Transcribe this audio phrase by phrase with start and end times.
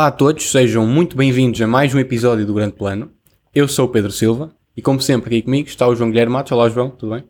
[0.00, 3.12] Olá a todos, sejam muito bem-vindos a mais um episódio do Grande Plano.
[3.54, 6.52] Eu sou o Pedro Silva e, como sempre, aqui comigo está o João Guilherme Matos.
[6.52, 7.24] Olá, João, tudo bem?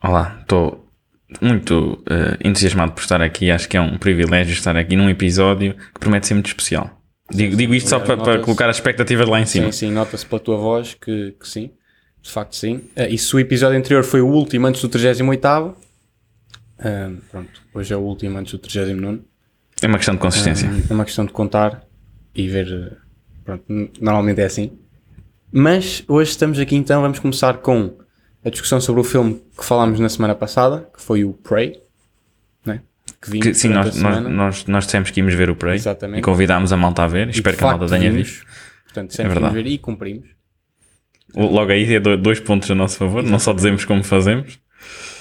[0.00, 0.88] Olá, estou
[1.42, 3.50] muito uh, entusiasmado por estar aqui.
[3.50, 6.88] Acho que é um privilégio estar aqui num episódio que promete ser muito especial.
[7.28, 9.72] Digo, digo isto só para, para colocar a expectativa lá em cima.
[9.72, 11.72] Sim, sim, nota-se pela tua voz que, que sim,
[12.22, 12.76] de facto sim.
[12.96, 15.74] Uh, e se o episódio anterior foi o último antes do 38, uh,
[17.32, 19.22] pronto, hoje é o último antes do 39.
[19.82, 20.70] É uma questão de consistência.
[20.88, 21.85] é uma questão de contar
[22.36, 22.98] e ver.
[23.44, 23.64] Pronto,
[24.00, 24.72] normalmente é assim.
[25.52, 27.96] Mas hoje estamos aqui então, vamos começar com
[28.44, 31.80] a discussão sobre o filme que falámos na semana passada, que foi o Prey.
[32.64, 32.82] Né?
[33.22, 36.18] Que, que sim, nós, nós, nós, nós dissemos que íamos ver o Prey Exatamente.
[36.18, 37.28] e convidámos a malta a ver.
[37.28, 38.44] E Espero que a malta tenha visto.
[38.84, 40.28] Portanto, dissemos é que ver e cumprimos.
[41.34, 43.32] Logo aí é dois pontos a nosso favor, Exatamente.
[43.32, 44.58] não só dizemos como fazemos.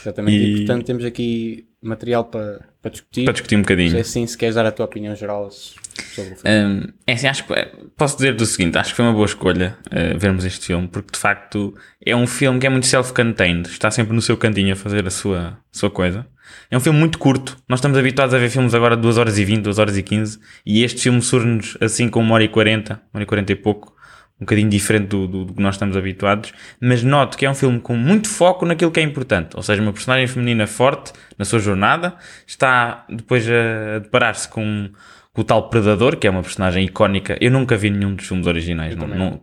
[0.02, 3.26] Exatamente, e, e portanto temos aqui material para, para discutir.
[3.26, 3.98] Para discutir um bocadinho.
[3.98, 6.42] É assim, se queres dar a tua opinião geral sobre o filme.
[6.46, 9.26] Um, é assim, acho que é, posso dizer do seguinte: acho que foi uma boa
[9.26, 11.74] escolha uh, vermos este filme, porque de facto
[12.06, 15.12] é um filme que é muito self-contained, está sempre no seu cantinho a fazer a
[15.12, 16.26] sua, sua coisa.
[16.70, 17.58] É um filme muito curto.
[17.68, 20.04] Nós estamos habituados a ver filmes agora de 2 horas e 20, 2 horas e
[20.04, 23.52] 15, e este filme surge-nos assim com 1 hora e 40, 1 hora e 40
[23.52, 23.95] e pouco
[24.40, 27.56] um bocadinho diferente do, do, do, que nós estamos habituados, mas noto que é um
[27.56, 31.46] filme com muito foco naquilo que é importante, ou seja, uma personagem feminina forte na
[31.46, 34.90] sua jornada, está depois a deparar-se com,
[35.32, 37.38] com, o tal Predador, que é uma personagem icónica.
[37.40, 39.42] Eu nunca vi nenhum dos filmes originais, não, não,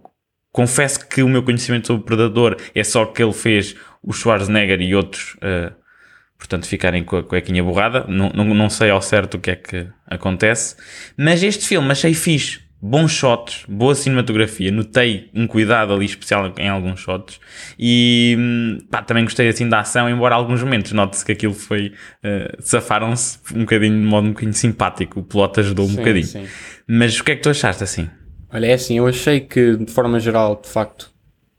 [0.50, 4.82] confesso que o meu conhecimento sobre o Predador é só que ele fez o Schwarzenegger
[4.82, 5.72] e outros, uh,
[6.36, 8.04] portanto, ficarem com a cuequinha borrada.
[8.08, 10.76] Não, não, não sei ao certo o que é que acontece,
[11.16, 16.68] mas este filme achei fixe bons shots, boa cinematografia, notei um cuidado ali especial em
[16.68, 17.38] alguns shots
[17.78, 21.92] e hum, pá, também gostei assim da ação, embora alguns momentos note-se que aquilo foi,
[22.24, 26.26] uh, safaram-se um bocadinho de modo um bocadinho simpático, o plot ajudou um sim, bocadinho.
[26.26, 26.48] Sim.
[26.88, 28.10] Mas o que é que tu achaste assim?
[28.52, 31.12] Olha, é assim, eu achei que de forma geral, de facto,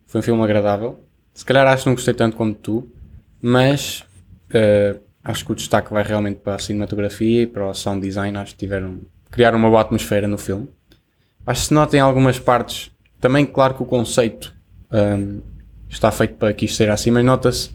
[0.05, 1.07] foi um filme agradável.
[1.33, 2.91] Se calhar acho que não gostei tanto como tu,
[3.41, 4.03] mas
[4.49, 8.37] uh, acho que o destaque vai realmente para a cinematografia e para o sound design,
[8.37, 8.99] acho que tiveram,
[9.31, 10.67] criaram uma boa atmosfera no filme.
[11.45, 14.55] Acho que se nota em algumas partes, também claro que o conceito
[14.91, 15.41] um,
[15.89, 17.71] está feito para que isto seja assim, mas nota-se,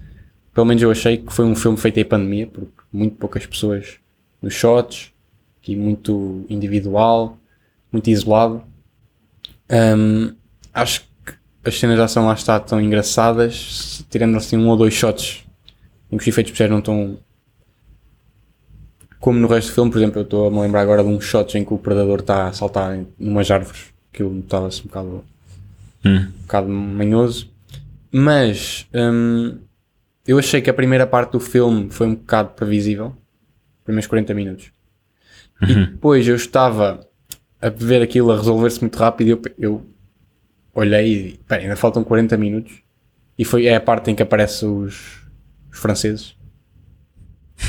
[0.52, 3.96] pelo menos eu achei que foi um filme feito em pandemia, porque muito poucas pessoas
[4.40, 5.12] nos shots,
[5.60, 7.38] aqui muito individual,
[7.92, 8.62] muito isolado.
[9.70, 10.34] Um,
[10.72, 14.94] acho que as cenas de ação lá está tão engraçadas, tirando assim um ou dois
[14.94, 15.44] shots
[16.10, 17.18] em que os efeitos especiais não estão
[19.20, 21.20] como no resto do filme, por exemplo, eu estou a me lembrar agora de um
[21.20, 24.84] shot em que o predador está a saltar em umas árvores, que eu notava-se um
[24.84, 25.24] bocado,
[26.04, 26.16] hum.
[26.16, 27.50] um bocado manhoso.
[28.12, 29.58] Mas hum,
[30.26, 33.14] eu achei que a primeira parte do filme foi um bocado previsível,
[33.84, 34.70] primeiros 40 minutos.
[35.60, 35.68] Uhum.
[35.68, 37.06] E depois eu estava
[37.60, 39.86] a ver aquilo a resolver-se muito rápido e eu, eu
[40.72, 42.82] olhei e ainda faltam 40 minutos.
[43.36, 45.22] E foi é a parte em que aparecem os,
[45.72, 46.37] os franceses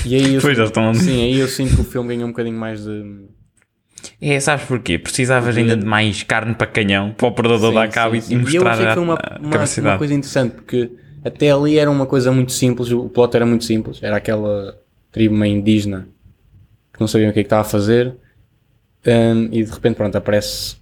[0.06, 0.94] e aí eu, pois já estão...
[0.94, 3.28] Sim, aí eu sinto que o filme ganhou um bocadinho mais de.
[4.22, 4.98] É, sabes porquê?
[4.98, 8.56] Precisavas ainda de mais carne para canhão para o predador dar cabo e, mostrar e
[8.56, 10.92] eu achei que foi uma, uma, uma coisa interessante porque
[11.24, 14.78] até ali era uma coisa muito simples, o plot era muito simples, era aquela
[15.12, 16.08] tribo meio indígena
[16.94, 18.16] que não sabiam o que é que estava a fazer
[19.06, 20.78] um, e de repente pronto aparece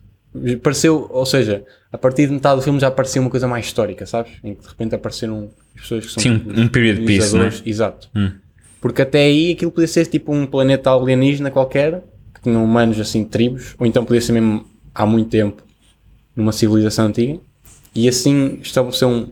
[0.62, 4.06] pareceu, ou seja, a partir de metade do filme já apareceu uma coisa mais histórica,
[4.06, 4.34] sabes?
[4.44, 7.50] Em que de repente apareceram as pessoas que são Sim, um period piece, né?
[7.66, 8.09] exato.
[8.16, 8.31] Hum.
[8.80, 13.24] Porque até aí aquilo podia ser tipo um planeta alienígena qualquer, que tinha humanos assim,
[13.26, 15.64] tribos, ou então podia ser mesmo há muito tempo,
[16.36, 17.40] numa civilização antiga,
[17.96, 19.32] e assim estabeleceu um,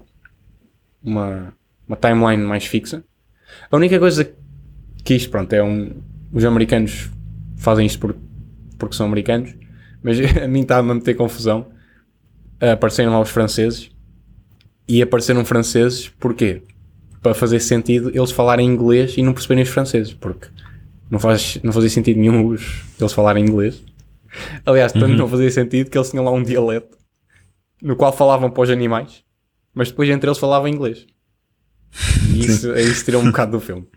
[1.03, 1.53] uma,
[1.88, 3.03] uma timeline mais fixa.
[3.69, 4.31] A única coisa
[5.03, 5.91] que isto, pronto, é um.
[6.34, 7.09] Os americanos
[7.57, 8.16] fazem isto por,
[8.78, 9.55] porque são americanos,
[10.01, 11.67] mas a mim está-me a meter confusão.
[12.59, 13.91] Apareceram lá os franceses
[14.88, 16.64] e apareceram franceses porquê?
[17.25, 20.47] Para fazer sentido eles falarem inglês e não perceberem os franceses, porque
[21.09, 23.83] não, faz, não fazia sentido nenhum os, eles falarem inglês.
[24.63, 25.16] Aliás, tanto uhum.
[25.16, 26.95] não fazia sentido que eles tinham lá um dialeto
[27.81, 29.23] no qual falavam para os animais,
[29.73, 31.07] mas depois entre eles falavam inglês.
[32.31, 33.87] E isso, isso tirou um bocado do filme.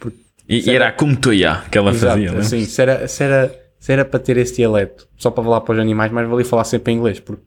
[0.00, 0.18] Porque,
[0.48, 2.40] e, era, era como tu ia que ela exato, fazia, né?
[2.40, 5.74] Assim, se era, se, era, se era para ter esse dialeto só para falar para
[5.74, 7.44] os animais, mais valia falar sempre em inglês, porque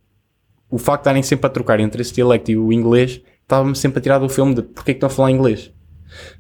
[0.70, 4.00] o facto de estarem sempre a trocar entre esse dialecto e o inglês estava-me sempre
[4.00, 5.72] a tirar do filme de porque é que estão a falar inglês.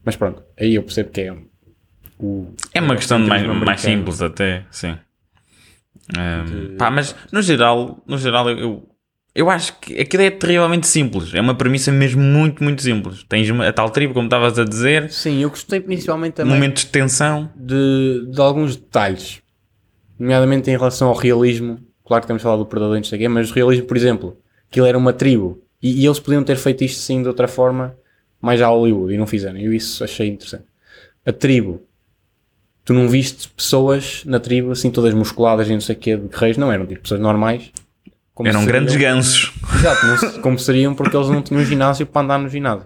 [0.04, 1.36] Mas pronto, aí eu percebo que é
[2.20, 2.54] o.
[2.74, 4.98] É uma questão mais, mais simples, até, sim.
[6.16, 6.76] Um, de...
[6.76, 8.88] pá, mas no geral, no geral eu,
[9.34, 11.34] eu acho que aquilo é terrivelmente simples.
[11.34, 13.24] É uma premissa mesmo muito, muito simples.
[13.24, 15.12] Tens a tal tribo, como estavas a dizer.
[15.12, 16.54] Sim, eu gostei principalmente também.
[16.54, 17.52] Momentos de tensão.
[17.56, 19.42] De, de alguns detalhes.
[20.18, 21.80] nomeadamente em relação ao realismo.
[22.06, 24.38] Claro que estamos a falar do Predador e não sei mas o realismo, por exemplo,
[24.70, 27.48] que ele era uma tribo e, e eles podiam ter feito isto sim de outra
[27.48, 27.96] forma,
[28.42, 29.58] mais a Hollywood, e não fizeram.
[29.60, 30.66] Eu isso achei interessante.
[31.26, 31.82] A tribo,
[32.84, 36.28] tu não viste pessoas na tribo assim todas musculadas e não sei o quê, de
[36.28, 37.72] guerreiros, não eram tipo pessoas normais.
[38.34, 39.54] como Eram seriam- grandes gansos.
[39.76, 42.86] Exato, não como seriam porque eles não tinham ginásio para andar no ginásio.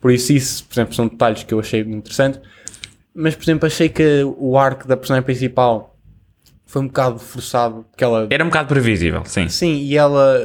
[0.00, 2.38] Por isso, isso, por exemplo, são detalhes que eu achei interessante.
[3.14, 5.96] Mas, por exemplo, achei que o arco da personagem principal
[6.66, 7.86] foi um bocado forçado.
[7.96, 9.48] Que ela, Era um bocado previsível, sim.
[9.48, 10.38] sim, e ela,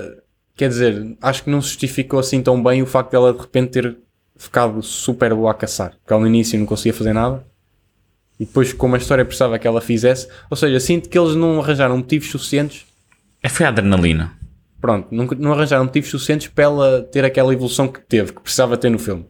[0.60, 3.72] quer dizer, acho que não se justificou assim tão bem o facto dela de repente
[3.72, 3.98] ter
[4.36, 5.94] ficado super boa a caçar.
[6.04, 7.46] Porque no início não conseguia fazer nada.
[8.38, 11.62] E depois, como a história precisava que ela fizesse, ou seja, sinto que eles não
[11.62, 12.86] arranjaram motivos suficientes
[13.42, 14.34] É, Foi a adrenalina.
[14.82, 18.76] pronto, não, não arranjaram motivos suficientes para ela ter aquela evolução que teve, que precisava
[18.76, 19.26] ter no filme.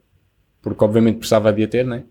[0.64, 2.06] Porque obviamente precisava de a ter, né?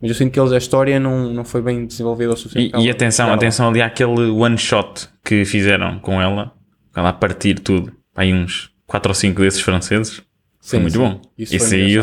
[0.00, 2.76] Mas eu sinto que eles, a história não, não foi bem desenvolvida o suficiente.
[2.76, 6.52] E, e atenção, atenção ali àquele one shot que fizeram com ela,
[6.92, 7.97] com ela a partir tudo.
[8.18, 10.16] Aí uns 4 ou 5 desses franceses.
[10.60, 10.98] Foi Sim, muito sim.
[10.98, 11.22] bom.
[11.38, 12.02] Isso foi aí eu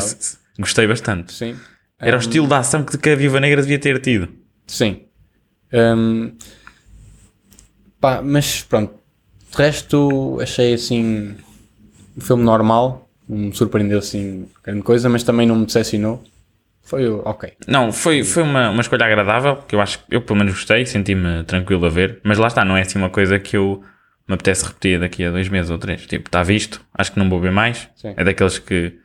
[0.58, 1.34] gostei bastante.
[1.34, 1.58] Sim.
[2.00, 4.30] Era o estilo da ação que, a Viva Negra devia ter tido.
[4.66, 5.02] Sim.
[5.74, 6.32] Hum,
[8.00, 8.94] pá, mas pronto.
[9.52, 11.36] De resto, achei assim
[12.16, 13.10] um filme normal.
[13.28, 16.24] Não me surpreendeu assim grande coisa, mas também não me decepcionou.
[16.82, 17.52] Foi ok.
[17.68, 20.86] Não, foi, foi uma, uma escolha agradável, que eu acho que eu pelo menos gostei,
[20.86, 23.84] senti-me tranquilo a ver, mas lá está, não é assim uma coisa que eu
[24.28, 26.06] me apetece repetir daqui a dois meses ou três.
[26.06, 27.90] Tipo, está visto, acho que não vou ver mais.
[27.96, 28.14] Sim.
[28.18, 28.98] É daqueles que,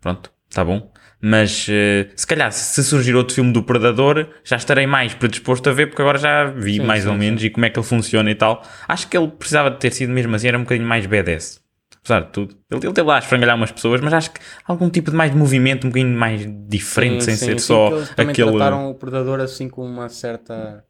[0.00, 0.92] pronto, está bom.
[1.20, 5.72] Mas eh, se calhar, se surgir outro filme do Predador, já estarei mais predisposto a
[5.72, 7.86] ver, porque agora já vi Sim, mais sim, ou menos e como é que ele
[7.86, 8.62] funciona e tal.
[8.86, 11.60] Acho que ele precisava de ter sido mesmo assim, era um bocadinho mais B10.
[12.00, 12.56] Apesar de tudo.
[12.70, 15.34] Ele, ele teve lá a esfrangalhar umas pessoas, mas acho que algum tipo de mais
[15.34, 18.52] movimento, um bocadinho mais diferente, sem ser só aquele.
[18.52, 20.84] trataram o Predador assim com uma certa...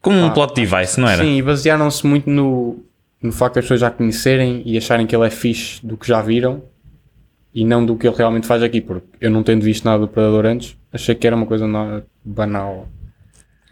[0.00, 1.22] Como um Ah, plot device, não era?
[1.22, 2.84] Sim, e basearam-se muito no,
[3.20, 6.22] no facto das pessoas já conhecerem e acharem que ele é fixe do que já
[6.22, 6.62] viram
[7.54, 10.08] e não do que ele realmente faz aqui, porque eu não tendo visto nada do
[10.08, 12.88] Predador antes, achei que era uma coisa na- banal.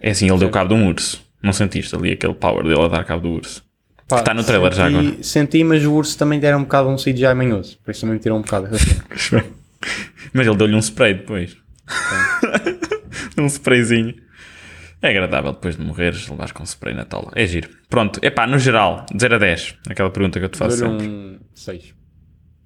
[0.01, 1.25] É assim, ele deu cabo de um urso.
[1.43, 3.65] Não sentiste ali aquele power dele a dar cabo do urso?
[4.09, 5.23] Pá, Está no trailer já senti- agora.
[5.23, 8.21] Senti, mas o urso também era um bocado um CGI manhoso, por isso também me
[8.21, 8.69] tirou um bocado.
[10.33, 11.57] Mas ele deu-lhe um spray depois.
[13.39, 14.15] um sprayzinho.
[15.07, 17.31] É agradável depois de morreres, levares com spray na tola.
[17.35, 17.71] É giro.
[17.89, 21.07] Pronto, epá, no geral, de 0 a 10, aquela pergunta que eu te faço sempre.
[21.07, 21.95] um 6.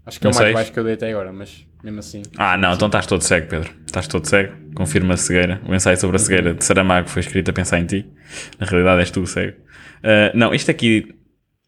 [0.07, 0.55] Acho que é Um o mais seis?
[0.55, 2.23] baixo que eu dei até agora, mas mesmo assim.
[2.39, 3.71] Ah, não, então estás todo cego, Pedro.
[3.87, 4.55] Estás todo cego.
[4.75, 5.61] Confirma a cegueira.
[5.69, 8.11] O ensaio sobre a cegueira de Saramago foi escrito a pensar em ti.
[8.59, 9.59] Na realidade és tu o cego.
[10.03, 11.15] Ah, não, isto aqui.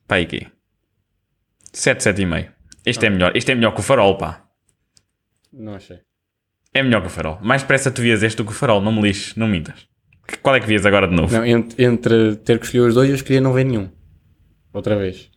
[0.08, 0.46] Pá, aqui.
[1.72, 2.48] 7, 7,5.
[2.84, 3.36] Este é melhor.
[3.36, 4.42] Este é melhor que o farol, pá.
[5.52, 5.98] Não achei.
[6.74, 7.38] É melhor que o farol.
[7.42, 8.80] Mais depressa tu vias este do que o farol.
[8.80, 9.86] Não me lixes, não mintas.
[10.40, 11.32] Qual é que vias agora de novo?
[11.34, 13.88] Não, entre, entre ter que escolher os dois, eu escolhi não ver nenhum.
[14.72, 15.30] Outra vez.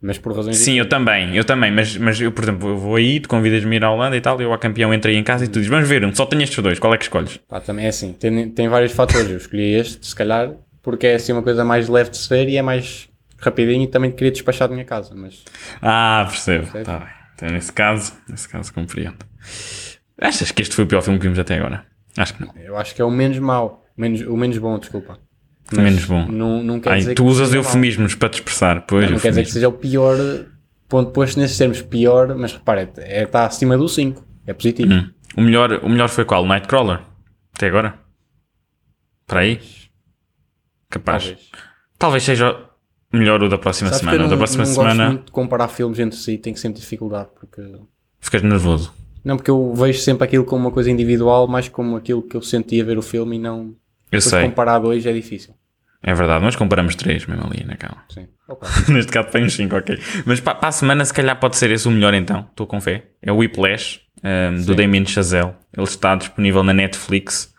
[0.00, 2.94] Mas por razões Sim, eu também, eu também, mas, mas eu, por exemplo, eu vou
[2.94, 5.44] aí, tu convidas-me a ir à Holanda e tal, eu a campeão entrei em casa
[5.44, 7.36] e tu dizes, vamos ver, um, só tenho estes dois, qual é que escolhes?
[7.48, 9.28] Pá, também é assim, tem, tem vários fatores.
[9.28, 10.52] Eu escolhi este, se calhar,
[10.84, 13.08] porque é assim uma coisa mais leve de se ver e é mais
[13.38, 15.12] rapidinho e também queria despachar da minha casa.
[15.16, 15.42] Mas
[15.82, 16.84] Ah, percebo, Percebe?
[16.84, 17.08] tá bem.
[17.34, 19.16] Então, nesse caso, nesse caso compreendo.
[20.20, 21.84] Achas que este foi o pior filme que vimos até agora?
[22.16, 22.52] Acho que não.
[22.56, 25.18] eu acho que é o menos mau, menos, o menos bom, desculpa.
[25.72, 26.26] O menos bom.
[26.26, 29.30] Não, não quer Ai, dizer tu que usas eufemismos para te expressar, pois, Não quer
[29.30, 30.16] dizer que seja o pior,
[30.88, 34.24] ponto posto nesses termos, pior, mas repara, está é, está acima do 5.
[34.46, 34.92] É positivo.
[34.92, 35.10] Hum.
[35.36, 36.46] O, melhor, o melhor foi qual?
[36.46, 37.00] Nightcrawler?
[37.54, 37.98] Até agora?
[39.26, 39.60] Para aí?
[40.88, 41.24] Capaz.
[41.24, 41.50] Talvez,
[41.98, 42.22] Talvez.
[42.22, 42.68] seja
[43.12, 44.22] melhor o da próxima Sabes semana.
[44.22, 47.28] não, da próxima não semana gosto muito de comparar filmes entre si, tenho sempre dificuldade,
[47.38, 47.62] porque...
[48.20, 48.92] ficas nervoso.
[49.24, 52.42] Não, porque eu vejo sempre aquilo como uma coisa individual, mais como aquilo que eu
[52.42, 53.74] sentia ver o filme e não...
[54.10, 55.54] Eu Depois sei, comparar dois é difícil.
[56.02, 58.04] é verdade, mas comparamos três mesmo ali naquela.
[58.10, 58.26] Sim.
[58.48, 58.66] Ok.
[58.94, 59.98] Neste caso foi uns 5, ok.
[60.24, 62.46] Mas para, para a semana, se calhar pode ser esse o melhor então.
[62.48, 63.04] Estou com fé.
[63.20, 65.52] É o Whiplash, um, do Damien Chazelle.
[65.76, 67.52] Ele está disponível na Netflix.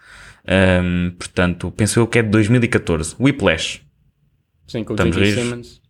[0.48, 3.16] Um, portanto, penso eu que é de 2014.
[3.20, 3.82] Whiplash.
[4.68, 5.36] Sim, com o Estamos rios.
[5.36, 5.82] Simmons.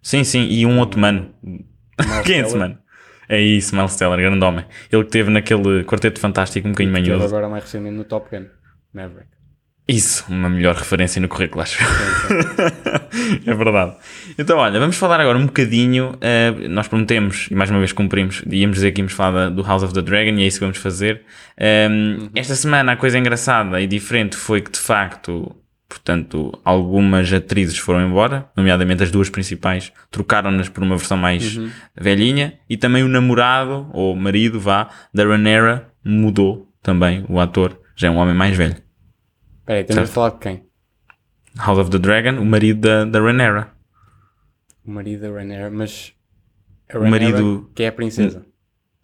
[0.00, 0.46] Sim, sim.
[0.48, 1.34] E um outro mano.
[2.24, 2.78] Quem é esse mano?
[3.28, 4.64] É isso, Miles Teller, grande homem.
[4.90, 7.26] Ele que teve naquele quarteto fantástico um bocadinho manhoso.
[7.26, 8.46] agora mais recentemente no Top Gun.
[8.94, 9.28] Maverick.
[9.88, 11.78] Isso, uma melhor referência no currículo, acho.
[13.46, 13.96] É verdade.
[14.38, 16.16] Então, olha, vamos falar agora um bocadinho.
[16.20, 19.82] eh, nós prometemos, e mais uma vez cumprimos, íamos dizer que íamos falar do House
[19.82, 21.22] of the Dragon, e é isso que vamos fazer.
[21.90, 25.56] Um, Esta semana a coisa engraçada e diferente foi que, de facto,
[25.88, 31.58] portanto, algumas atrizes foram embora, nomeadamente as duas principais, trocaram-nas por uma versão mais
[31.96, 38.08] velhinha, e também o namorado, ou marido, vá, da Ranera mudou também, o ator, já
[38.08, 38.76] é um homem mais velho.
[39.66, 40.10] Espera aí, temos Certo.
[40.10, 40.66] a falar de quem?
[41.58, 43.72] House of the Dragon, o marido da, da Rhaenyra.
[44.86, 46.12] O marido da Rhaenyra, mas...
[46.88, 48.46] A O marido- Que é a princesa.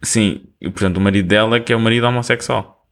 [0.01, 2.87] Sim, e portanto o marido dela que é o marido homossexual.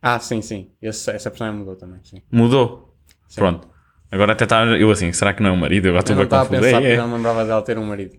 [0.00, 0.70] Ah, sim, sim.
[0.80, 2.22] Esse- essa personagem mudou também, sim.
[2.32, 2.96] Mudou.
[3.28, 3.40] Sim.
[3.40, 3.68] Pronto.
[4.10, 5.86] Agora até está eu assim, será que não é o marido?
[5.86, 7.84] Eu agora Eu estou não bem estava a pensar É, não lembrava dela ter um
[7.86, 8.16] marido.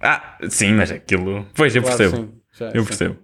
[0.00, 1.46] Ah, sim, mas aquilo.
[1.56, 2.34] Pois, eu Claro, percebo.
[2.52, 2.86] Já- Eu sim.
[2.88, 3.18] percebo.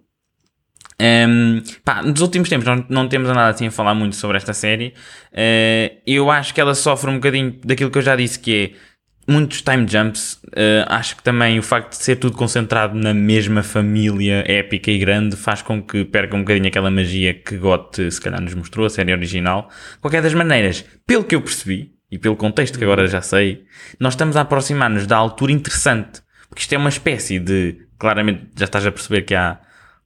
[1.00, 4.52] Ehm, pá, nos últimos tempos não, não temos nada assim a falar muito sobre esta
[4.52, 4.92] série.
[5.32, 9.32] Eh, eu acho que ela sofre um bocadinho daquilo que eu já disse, que é
[9.32, 10.38] muitos time jumps.
[10.54, 14.98] Eh, acho que também o facto de ser tudo concentrado na mesma família épica e
[14.98, 18.84] grande faz com que perca um bocadinho aquela magia que GOT se calhar nos mostrou,
[18.86, 19.70] a série original.
[20.02, 23.64] Qualquer das maneiras, pelo que eu percebi, e pelo contexto que agora já sei,
[23.98, 26.20] nós estamos a aproximar-nos da altura interessante.
[26.48, 27.86] Porque isto é uma espécie de.
[27.98, 29.60] Claramente já estás a perceber que há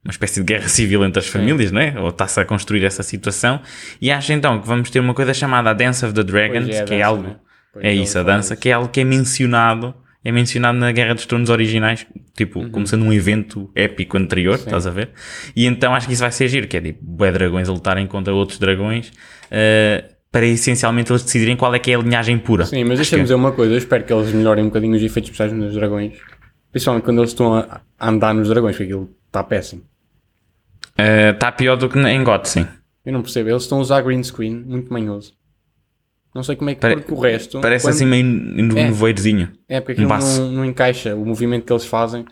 [0.05, 1.95] uma espécie de guerra civil entre as famílias, né?
[1.99, 3.59] Ou está-se a construir essa situação.
[3.99, 6.83] E acho então que vamos ter uma coisa chamada a Dance of the Dragons, é,
[6.83, 7.23] que é dança, algo.
[7.23, 7.35] né?
[7.81, 8.61] É isso, a dança, isso.
[8.61, 9.93] que é algo que é mencionado.
[10.23, 12.69] É mencionado na Guerra dos Tronos originais, tipo, Uhum.
[12.71, 15.09] como sendo um evento épico anterior, estás a ver?
[15.55, 18.07] E então acho que isso vai ser giro, que é tipo, bué dragões a lutarem
[18.07, 19.11] contra outros dragões,
[19.51, 22.65] eh, para essencialmente eles decidirem qual é que é a linhagem pura.
[22.65, 23.23] Sim, mas deixa-me que é.
[23.23, 23.73] dizer uma coisa.
[23.73, 26.13] Eu espero que eles melhorem um bocadinho os efeitos especiais nos dragões.
[26.71, 29.83] Principalmente quando eles estão a a andar nos dragões, porque aquilo está péssimo.
[30.97, 32.67] Está pior do que em GOT, sim.
[33.05, 33.49] Eu não percebo.
[33.49, 35.33] Eles estão a usar green screen, muito manhoso.
[36.33, 37.61] Não sei como é que Pare- porque o resto.
[37.61, 38.83] Parece quando- assim meio no É.
[38.85, 39.49] nevoeirozinho.
[39.69, 41.15] É porque aquilo não, não encaixa.
[41.15, 42.25] O movimento que eles fazem.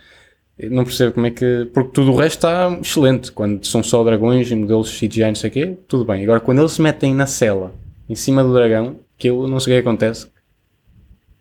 [0.70, 1.70] Não percebo como é que.
[1.74, 3.32] Porque tudo o resto está excelente.
[3.32, 6.24] Quando são só dragões e modelos CGI, não sei o quê, tudo bem.
[6.24, 7.74] Agora, quando eles se metem na cela,
[8.10, 10.27] em cima do dragão, que eu não sei o que acontece.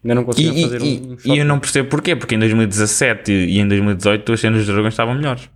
[0.05, 1.39] Ainda não E, consigo e- fazer e- um, e shot.
[1.39, 5.15] eu não percebo porquê, porque em 2017 e em 2018 as cenas dos dragões estavam
[5.15, 5.49] melhores.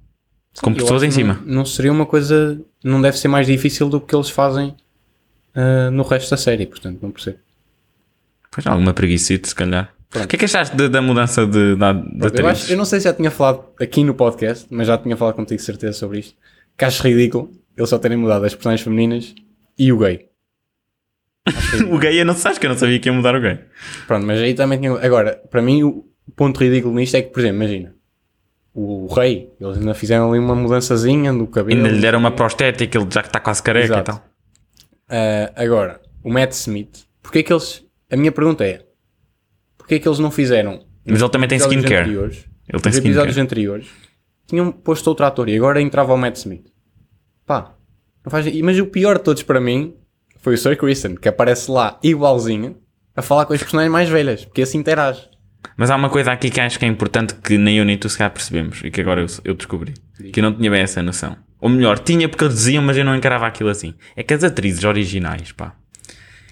[0.63, 1.35] Com Eu pessoas em cima.
[1.45, 2.61] Não, não seria uma coisa.
[2.83, 4.75] Não deve ser mais difícil do que eles fazem
[5.55, 7.39] ah, no resto da série, portanto, não percebo.
[8.51, 9.93] Pois alguma preguiçita, se calhar.
[10.09, 10.25] Pronto.
[10.25, 12.47] O que é que achaste da, da mudança de, da, da Eu, atriz?
[12.47, 15.35] acho- eu não sei se já tinha falado aqui no podcast, mas já tinha falado
[15.35, 16.35] contigo certeza sobre isto.
[16.77, 19.35] Que acho ridículo eles só terem mudado as personagens femininas
[19.79, 20.27] e o gay.
[21.93, 23.59] O gay eu não sei, acho que eu não sabia que ia mudar o gay.
[24.07, 24.93] Pronto, mas aí também tinha.
[24.93, 27.95] Agora, para mim, o ponto ridículo nisto é que, por exemplo, imagina.
[28.79, 31.79] O rei, eles ainda fizeram ali uma mudançazinha no cabelo.
[31.79, 34.11] Ainda lhe deram uma prostética, ele já que está quase careca Exato.
[34.11, 34.25] e tal.
[35.09, 37.83] Ah, agora, o Matt Smith, porque é que eles.
[38.13, 38.85] A minha pergunta é:
[39.79, 40.85] porque é que eles não fizeram.
[41.07, 42.03] Mas ele também tem skincare.
[42.03, 43.89] anteriores, Ele tem nos episódios anteriores
[44.47, 46.67] tinham posto outro ator e agora entrava o Matt Smith.
[47.45, 47.75] Pá,
[48.25, 48.47] não faz...
[48.63, 49.95] Mas o pior de todos para mim
[50.39, 52.77] foi o Sir Kristen, que aparece lá igualzinho
[53.15, 55.29] a falar com as personagens mais velhas, porque assim interage.
[55.77, 58.09] Mas há uma coisa aqui que acho que é importante que nem eu nem tu
[58.09, 59.95] se calhar percebemos e que agora eu, eu descobri.
[60.33, 61.37] Que eu não tinha bem essa noção.
[61.61, 63.95] Ou melhor, tinha porque eles diziam, mas eu não encarava aquilo assim.
[64.15, 65.75] É que as atrizes originais, pá,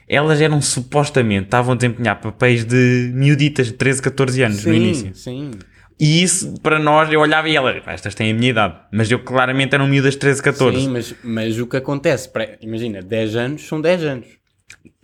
[0.08, 5.14] elas eram supostamente, estavam a desempenhar papéis de miuditas de 13, 14 anos no início.
[5.14, 5.50] sim.
[5.98, 8.74] E isso, para nós, eu olhava e ela, "Pá, estas têm a minha idade.
[8.92, 10.76] Mas eu claramente eram miúdas de 13, 14.
[10.80, 12.28] Sim, mas, mas o que acontece,
[12.60, 14.26] imagina, 10 anos são 10 anos.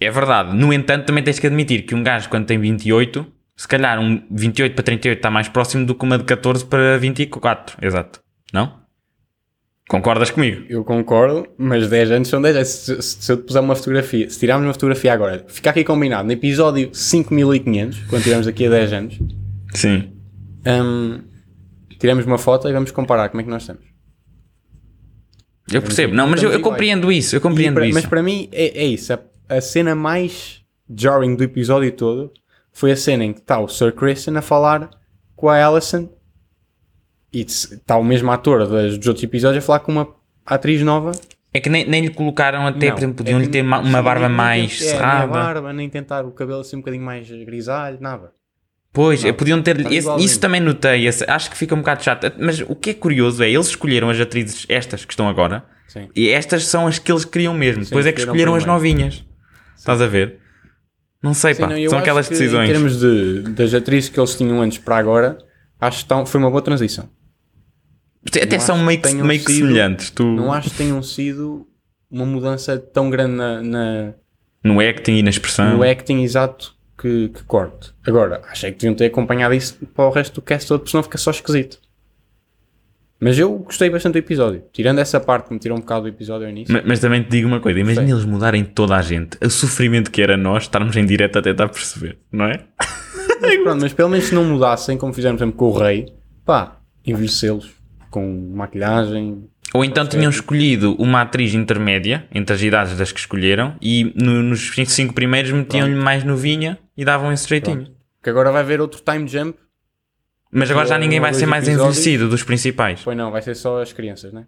[0.00, 0.56] É verdade.
[0.56, 3.24] No entanto, também tens que admitir que um gajo, quando tem 28,
[3.60, 6.96] se calhar um 28 para 38 está mais próximo do que uma de 14 para
[6.96, 7.76] 24.
[7.82, 8.20] Exato.
[8.54, 8.80] Não?
[9.86, 10.64] Concordas comigo?
[10.68, 12.68] Eu concordo, mas 10 anos são 10 anos.
[12.68, 15.84] Se, se- se eu te puser uma fotografia, se tirarmos uma fotografia agora, fica aqui
[15.84, 19.18] combinado, no episódio 5500, quando tiramos aqui a 10 anos,
[19.74, 20.10] Sim.
[20.66, 21.20] hum,
[21.98, 23.82] tiramos uma foto e vamos comparar como é que nós estamos.
[25.70, 26.14] Eu percebo.
[26.14, 27.36] Não, mas eu, eu compreendo isso.
[27.36, 27.94] Eu compreendo para- isso.
[27.94, 29.12] Mas para mim é, é isso.
[29.12, 30.62] A, a cena mais
[30.96, 32.32] jarring do episódio todo
[32.72, 34.90] foi a cena em que está o Sir Kristen a falar
[35.36, 36.08] com a Alison
[37.32, 40.08] e está o mesmo ator dos outros episódios a falar com uma
[40.44, 41.12] atriz nova.
[41.52, 43.98] É que nem, nem lhe colocaram até, Não, por exemplo, podiam-lhe é ter ma- uma
[43.98, 45.26] sim, barba nem- mais nem- é, nem a cerrada.
[45.32, 48.32] barba, nem tentar o cabelo assim um bocadinho mais grisalho, nada.
[48.92, 49.78] Pois, Não, podiam ter.
[49.80, 51.06] está esse- isso também notei.
[51.06, 52.32] esse- acho que fica um bocado chato.
[52.38, 56.08] Mas o que é curioso é eles escolheram as atrizes, estas que estão agora, Sim.
[56.14, 57.84] e estas são as que eles queriam mesmo.
[57.84, 59.24] Depois é que escolheram as novinhas.
[59.76, 60.38] Estás a ver?
[61.22, 61.66] Não sei, Sim, pá.
[61.68, 62.68] não, são aquelas que decisões.
[62.68, 65.38] Em termos de, das atrizes que eles tinham antes para agora,
[65.80, 67.08] acho que estão- foi uma boa transição.
[68.26, 70.10] Até não são meio que meio que sido- semelhantes.
[70.10, 71.66] Tu, Não acho que tenham sido
[72.10, 74.14] uma mudança tão grande na- na,
[74.64, 75.76] No acting e na expressão.
[75.76, 77.92] no acting exato que, que corte.
[78.06, 81.02] Agora, achei que deviam ter acompanhado isso para o resto do cast todo, porque senão
[81.02, 81.78] fica só esquisito.
[83.20, 84.62] Mas eu gostei bastante do episódio.
[84.72, 86.72] Tirando essa parte que me tirou um bocado do episódio ao início.
[86.72, 88.14] Ma- Mas, também te digo uma coisa: imagina Sei.
[88.14, 89.36] eles mudarem toda a gente.
[89.44, 92.60] O sofrimento que era nós estarmos em direto a tentar perceber, não é?
[93.42, 96.06] Mas, pronto, mas pelo menos se não mudassem, como fizemos por exemplo, com o Rei,
[96.44, 97.70] pá, envelhecê-los
[98.10, 99.44] com maquilhagem.
[99.72, 104.42] Ou então tinham escolhido uma atriz intermédia entre as idades das que escolheram e no-
[104.42, 107.86] nos cinco primeiros metiam-lhe mais novinha e davam esse jeitinho.
[108.22, 109.56] Que agora vai haver outro time jump.
[110.52, 111.98] Mas agora já ninguém vai ser mais episódios.
[111.98, 113.00] envelhecido dos principais.
[113.04, 114.46] Pois não, vai ser só as crianças, né?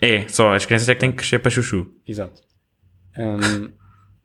[0.00, 1.86] É, só as crianças é que têm que crescer para chuchu.
[2.06, 2.42] Exato.
[3.16, 3.70] Um,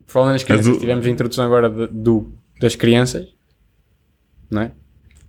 [0.07, 3.27] falando nas crianças, do- tivemos a introdução agora de- do, das crianças,
[4.50, 4.71] não é?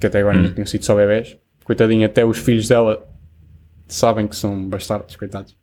[0.00, 0.42] Que até agora Hum.
[0.45, 1.37] não tinham sido só bebés.
[1.64, 3.07] Coitadinho, até os filhos dela
[3.87, 5.54] sabem que são bastardos, coitados.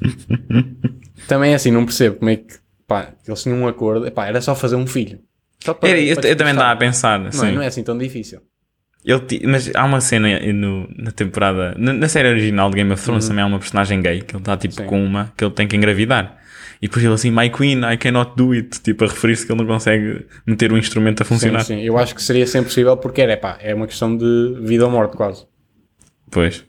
[1.28, 2.54] Também é assim, não percebo como é que
[2.86, 5.20] pá, eles tinham um acordo, epá, era só fazer um filho.
[5.62, 7.18] Só para- Era, eu, para eu também estava a pensar.
[7.18, 7.52] Não, é, sim.
[7.52, 8.40] não é assim tão difícil.
[9.04, 13.02] Ele mas há uma cena no- na temporada, na, na série original de Game of
[13.04, 14.84] Thrones também há uma personagem gay que ele está tipo Uhum.
[14.84, 14.86] Sim.
[14.88, 16.38] com uma que ele tem que engravidar.
[16.80, 18.80] E depois ele assim, My Queen, I cannot do it.
[18.82, 21.60] Tipo, a referir-se que ele não consegue meter o instrumento a Sim, funcionar.
[21.64, 21.80] sim.
[21.82, 24.90] Eu acho que seria sempre possível porque era, epá, é uma questão de vida ou
[24.90, 25.46] morte quase.
[26.30, 26.64] Pois.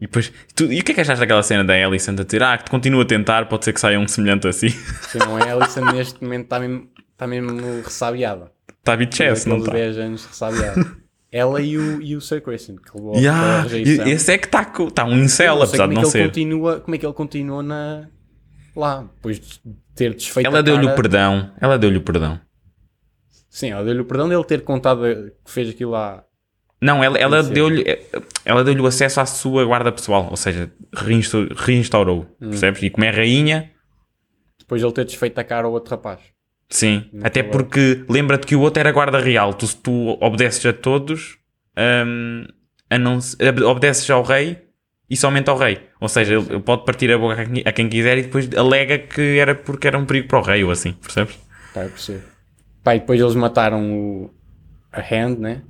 [0.00, 2.42] E depois, tu- e o que é que achaste daquela cena da Alicent a dizer,
[2.42, 4.68] ah, que continua a tentar, pode ser que saia um semelhante assim?
[5.10, 8.52] Se não é, a Alison neste momento está mesmo, está mesmo ressabiada.
[8.78, 9.72] Está a bitchess, não está?
[9.72, 10.86] 10 anos ressabiada.
[11.30, 14.06] Ela e o, e o Sir Christian, que levou Yeah, a rejeição.
[14.06, 16.24] e- esse é que está tá um incel, apesar de é não que ele ser.
[16.28, 18.08] Continua, como é que ele continua na,
[18.74, 19.60] lá, depois de
[19.94, 21.52] ter desfeito Ela deu-lhe o perdão.
[21.60, 22.40] Ela deu-lhe o perdão.
[23.50, 25.02] Sim, ela deu-lhe o perdão dele ter contado
[25.44, 26.24] que fez aquilo lá.
[26.80, 27.84] Não, ela, ela deu-lhe
[28.44, 32.50] ela deu-lhe o acesso à sua guarda pessoal, ou seja, reinsta- reinstaurou, Hum.
[32.50, 32.82] percebes?
[32.84, 33.70] E como é rainha,
[34.58, 36.20] Depois de ele ter desfeito a cara ao outro rapaz.
[36.68, 37.08] Sim.
[37.12, 41.38] Não Até porque lembra-te que o outro era guarda real, tu, tu obedeces a todos,
[42.06, 42.44] hum,
[42.90, 43.18] a não,
[43.66, 44.58] obedeces ao rei
[45.10, 45.80] e somente ao rei.
[46.00, 49.54] Ou seja, ele, pode partir a boca a quem, quiser e depois alega que era
[49.54, 51.38] porque era um perigo para o rei ou assim, percebes?
[51.74, 52.22] Pá, eu percebo.
[52.84, 54.30] Pá, e depois eles mataram o,
[54.92, 55.62] a Hand, né?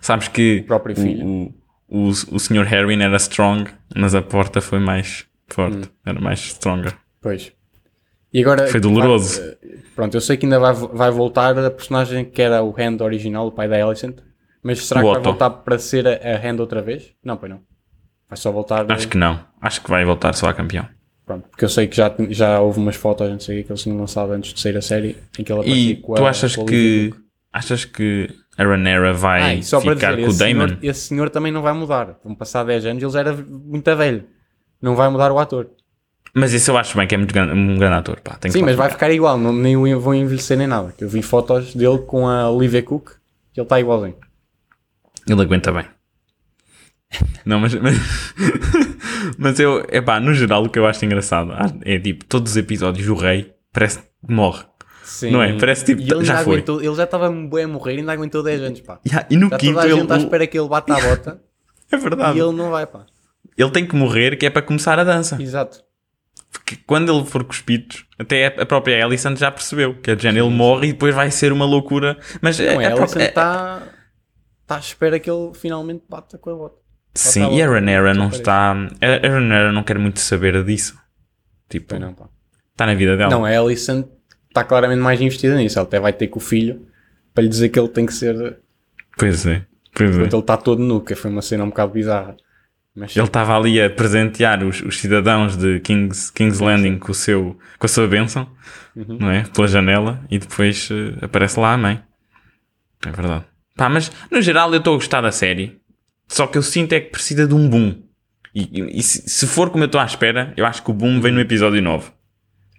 [0.00, 1.26] Sabes que O próprio filho.
[1.26, 1.54] o,
[1.88, 2.66] o, o Sr.
[2.72, 5.82] Harwin era strong, mas a porta foi mais forte, Hum.
[6.06, 6.94] era mais stronger.
[7.20, 7.52] Pois.
[8.32, 8.66] E agora.
[8.68, 9.40] Foi doloroso.
[9.42, 9.56] eh,
[9.94, 13.46] pronto, eu sei que ainda vai, vai voltar a personagem que era o Hand original,
[13.48, 14.16] o pai da Alicent.
[14.62, 15.24] Mas será O que vai Otto.
[15.24, 17.12] voltar para ser a, a Hand outra vez?
[17.24, 17.60] Não, pois não.
[18.28, 18.90] Vai só voltar.
[18.90, 19.40] Acho que não.
[19.60, 20.86] Acho que vai voltar só a campeão.
[21.26, 23.98] Pronto, porque eu sei que já, já houve umas fotos, não sei que, eles tinham
[23.98, 26.58] lançado antes de sair a série, em que ela aparecia E com tu a- achas
[26.58, 27.14] a que
[27.52, 30.68] achas que a Ranera vai Ah, ficar dizer, com o Damon?
[30.68, 32.18] senhor, esse senhor também não vai mudar.
[32.24, 34.24] Vão passar 10 anos, ele já era muito velho.
[34.80, 35.70] Não vai mudar o ator.
[36.34, 38.20] Mas isso eu acho bem que é muito gran- um grande ator.
[38.20, 39.10] Pá, tem que Sim, mas vai ficar.
[39.10, 40.94] igual, não, nem o vão envelhecer nem nada.
[40.98, 43.10] Eu vi fotos dele com a Olivia Cook,
[43.52, 44.16] que ele está igualzinho.
[45.28, 45.84] Ele aguenta bem.
[47.44, 47.94] Não, mas, mas,
[49.38, 51.52] mas eu, epá, no geral o que eu acho engraçado
[51.84, 54.64] é tipo, todos os episódios o rei parece que morre.
[55.04, 55.30] Sim.
[55.30, 55.52] Não é?
[55.58, 56.54] Parece tipo, E ele já foi.
[56.54, 58.98] aguentou- ele já estava bem a morrer e ainda aguentou 10 anos, pá.
[59.06, 61.00] Ya, e no Está quinto toda a ele, gente à espera que ele bata a
[61.00, 61.40] bota
[61.92, 62.38] é verdade.
[62.38, 62.48] e Ele...
[62.48, 63.04] ele não vai, pá.
[63.72, 65.36] tem que morrer que é para começar a dança.
[65.42, 65.80] Exato.
[66.52, 70.50] Porque quando ele for cuspidos, até a própria Alicent já percebeu que a Jen ele
[70.50, 72.18] morre e depois vai ser uma loucura.
[72.42, 73.82] Mas Não, a, a própria- está
[74.60, 76.76] está à espera que ele finalmente bata com a bota.
[77.14, 78.70] Sim, e a Ranera não está.
[78.72, 80.96] A Ranera não quer muito saber disso.
[81.68, 82.10] Tipo, não,
[82.70, 83.30] está na vida dela.
[83.30, 84.06] Não, a Alicent
[84.48, 85.78] está claramente mais investida nisso.
[85.78, 86.86] Ela até vai ter com o filho
[87.34, 88.58] para lhe dizer que ele tem que ser.
[89.18, 90.22] Pois é, pois é.
[90.22, 92.36] Ele está todo nu, que foi uma cena um bocado bizarra.
[92.94, 97.14] Mas Ele estava ali a presentear os, os cidadãos de King's, King's Landing com, o
[97.14, 98.46] seu, com a sua bênção,
[98.94, 99.16] Uhum.
[99.18, 99.44] não é?
[99.44, 102.02] Pela janela e depois eh, aparece lá a mãe.
[103.06, 103.44] É verdade.
[103.74, 105.80] Pá, mas no geral eu estou a gostar da série.
[106.28, 108.02] Só que eu sinto é que precisa de um boom.
[108.54, 110.94] E, e- e se, se for como eu estou à espera, eu acho que o
[110.94, 112.10] boom vem no episódio 9.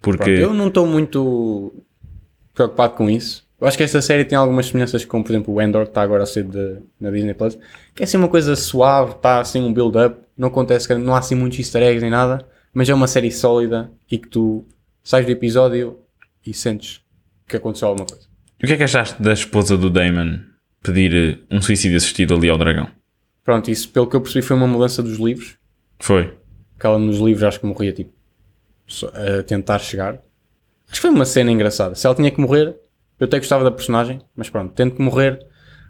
[0.03, 0.17] Porque.
[0.23, 1.83] pronto, eu não estou muito
[2.53, 3.42] preocupado com isso.
[3.63, 6.01] Eu acho que esta série tem algumas semelhanças com, por exemplo, o Endor, que está
[6.01, 7.57] agora a ser de, na Disney Plus.
[7.95, 10.19] Que é assim uma coisa suave, está assim um build-up.
[10.37, 12.45] Não acontece, não há assim muitos easter eggs nem nada.
[12.73, 14.65] Mas é uma série sólida e que tu
[15.01, 15.97] sais do episódio
[16.45, 16.99] e sentes
[17.47, 18.27] que aconteceu alguma coisa.
[18.61, 20.39] O que é que achaste da esposa do Damon
[20.81, 22.89] pedir eh, um suicídio assistido ali ao dragão?
[23.45, 25.55] Pronto, isso pelo que eu percebi foi uma mudança dos livros.
[25.99, 26.33] Foi.
[26.77, 28.11] que ela nos livros acho que morria tipo
[29.13, 30.15] a tentar chegar.
[30.85, 31.95] Acho que foi uma cena engraçada.
[31.95, 32.75] Se ela tinha que morrer,
[33.23, 35.39] eu até gostava da personagem, mas pronto, tendo que morrer,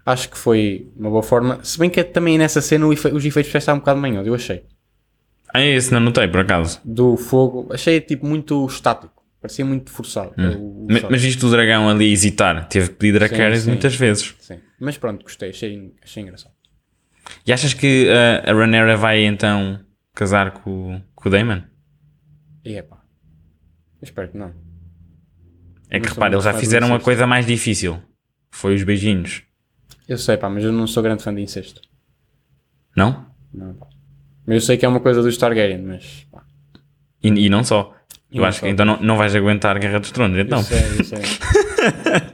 [0.06, 1.60] acho que foi uma boa forma.
[1.64, 4.28] Se bem que é também nessa cena efe- os efeitos especiais estavam um bocado manhosos,
[4.28, 4.64] eu achei.
[5.54, 6.82] Ah, esse não notei, por acaso.
[6.84, 10.32] Do fogo, achei tipo muito estático, parecia muito forçado.
[10.38, 10.50] Hum.
[10.58, 12.68] o- o Mas, mas dragão ali a hesitar?
[12.68, 13.70] Teve que pedir Dracarys sim.
[13.70, 14.36] muitas vezes.
[14.40, 14.60] Sim.
[14.80, 16.54] Mas pronto, gostei, achei, achei engraçado.
[17.48, 19.80] E achas que uh, a Ranera vai então
[20.14, 21.62] casar com, com o Damon?
[22.66, 22.98] E é pá,
[24.02, 24.54] espero que não.
[25.94, 28.02] É que repara, eles já fizeram uma coisa mais difícil.
[28.52, 29.44] Foi os beijinhos.
[30.08, 31.82] Eu sei pá, mas eu não sou grande fã de incesto.
[32.96, 33.26] Não?
[33.54, 33.88] Não, pá.
[34.46, 36.28] Mas eu sei que é uma coisa do Targaryen, mas.
[36.32, 36.44] pá,
[37.24, 37.96] E, e não só.
[38.32, 38.66] E eu não acho só.
[38.66, 40.38] que então não, não vais aguentar a Guerra dos Tronos.
[40.38, 41.20] Então, Eu sei, eu sei.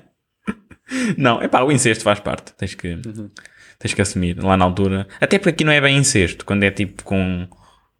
[1.17, 2.53] não, é pá, o incesto faz parte.
[2.53, 3.29] Tens que, Uhum.
[3.77, 5.07] tens que assumir lá na altura.
[5.19, 7.47] Até porque aqui não é bem incesto, quando é tipo com,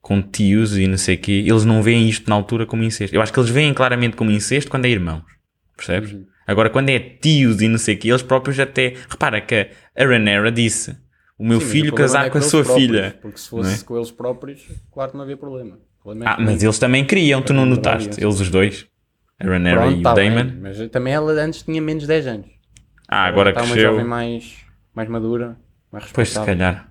[0.02, 3.16] com tios e não sei o quê, eles não veem isto na altura como incesto.
[3.16, 5.24] Eu acho que eles veem claramente como incesto quando é irmãos.
[5.80, 6.12] Percebes?
[6.14, 6.26] Uhum.
[6.48, 8.96] Agora, quando é tios e não sei o quê, eles próprios até.
[9.10, 10.96] Repara que a Rhaenyra disse:
[11.38, 13.18] o meu Sim, filho o casar é com a sua próprios, filha.
[13.22, 13.84] Porque se fosse não é?
[13.84, 14.62] com eles próprios,
[14.92, 15.78] claro que não havia problema.
[16.06, 18.22] É Ah, que- mas eles também queriam, tu não notaste?
[18.24, 18.88] Eles os dois.
[19.40, 20.44] A Rhaenyra Pronto, e o tá Daemon.
[20.46, 22.48] bem, mas também ela antes tinha menos de 10 anos.
[23.08, 23.92] Ah, agora está uma cresceu.
[23.92, 24.56] jovem mais,
[24.94, 25.56] mais madura,
[25.92, 26.90] mais Pois, se calhar.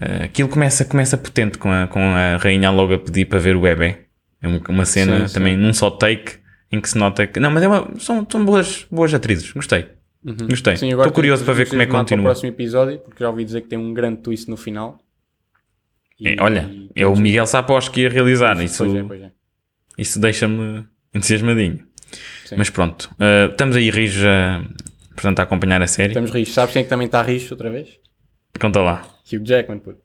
[0.00, 3.56] Eh, aquilo começa, começa potente com a, com a rainha logo a pedir para ver
[3.56, 3.96] o bebê.
[4.42, 5.34] É uma, uma cena Sim, sim.
[5.34, 6.34] também num só take
[6.70, 7.38] em que se nota que.
[7.40, 9.50] Não, mas é uma- são, são boas, boas atrizes.
[9.52, 9.86] Gostei.
[10.24, 10.74] Gostei.
[10.74, 10.92] Uhum.
[10.92, 12.22] Agora Estou curioso para ver como é que para continua.
[12.22, 14.98] o próximo episódio, porque já ouvi dizer que tem um grande twist no final.
[16.20, 18.60] E- É, olha, e- é o Miguel Sapos ia realizar.
[18.62, 19.30] Isso, Pois é, pois é.
[19.96, 21.86] isso deixa-me entusiasmadinho.
[22.44, 22.56] Sim.
[22.58, 23.10] Mas pronto.
[23.18, 24.64] eh, estamos aí, Rijo, a,
[25.14, 26.08] portanto, a acompanhar a série.
[26.10, 26.54] Estamos rixos.
[26.54, 27.88] Sabes quem é que também está rijo outra vez?
[28.60, 29.06] Conta lá.
[29.32, 30.00] Hugh Jackman, puto.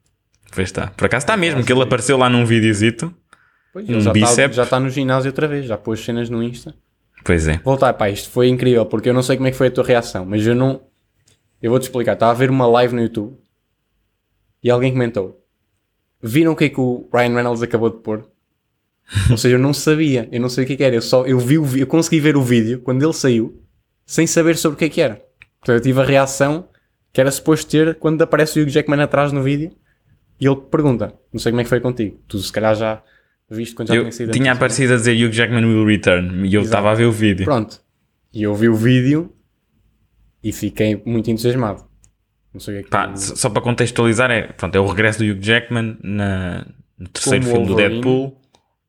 [0.53, 0.87] Pois está.
[0.87, 3.13] Por acaso está mesmo, que ele apareceu lá num videozito.
[3.73, 4.55] Pois, Um já está, bíceps.
[4.55, 6.75] já está no ginásio outra vez, já pôs cenas no Insta.
[7.25, 7.57] Pois é.
[7.57, 9.83] Voltar, pá, isto foi incrível, porque eu não sei como é que foi a tua
[9.83, 10.81] reação, mas eu não.
[11.61, 12.13] Eu vou-te explicar.
[12.13, 13.35] Estava a ver uma live no YouTube
[14.61, 15.43] e alguém comentou:
[16.21, 18.29] Viram o que é que o Ryan Reynolds acabou de pôr?
[19.31, 21.25] Ou seja, eu não sabia, eu não sei o que é que era, eu só
[21.25, 23.61] eu vi o eu consegui ver o vídeo quando ele saiu
[24.05, 25.15] sem saber sobre o que é que era.
[25.59, 26.67] Portanto, eu tive a reação
[27.11, 29.71] que era suposto ter quando aparece o Hugh Jackman atrás no vídeo
[30.39, 32.19] e ele pergunta: Não sei como é que foi contigo.
[32.27, 33.01] Tu se calhar já
[33.49, 36.53] viste quando já Eu tinha sido tinha aparecido a dizer Hugh Jackman will return e
[36.53, 37.45] eu estava a ver o vídeo.
[37.45, 37.81] Pronto.
[38.33, 39.31] E eu vi o vídeo
[40.43, 41.83] e fiquei muito entusiasmado.
[42.53, 45.19] Não sei o que é que Pá, só para contextualizar, é, pronto, é o regresso
[45.19, 46.65] do Hugh Jackman na,
[46.97, 48.01] no terceiro Como filme do Wolverine.
[48.01, 48.41] Deadpool,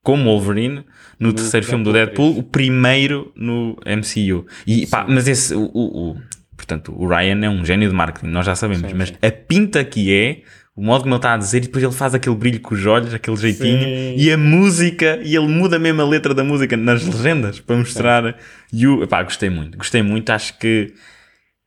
[0.02, 0.84] como Wolverine,
[1.18, 4.46] no, terceiro filme do Deadpool Deadpool, o primeiro no MCU.
[4.66, 6.16] E, pá, mas esse, o, o- o-
[6.56, 9.14] portanto, o Ryan é um gênio de marketing, nós já sabemos, Sim, mas sim.
[9.22, 10.42] a pinta que é,
[10.76, 12.84] o modo como ele está a dizer, e depois ele faz aquele brilho com os
[12.84, 14.14] olhos, aquele jeitinho, Sim.
[14.16, 18.36] e a música, e ele muda mesmo a letra da música nas legendas para mostrar.
[18.72, 20.92] E o, pá, gostei muito, gostei muito, acho que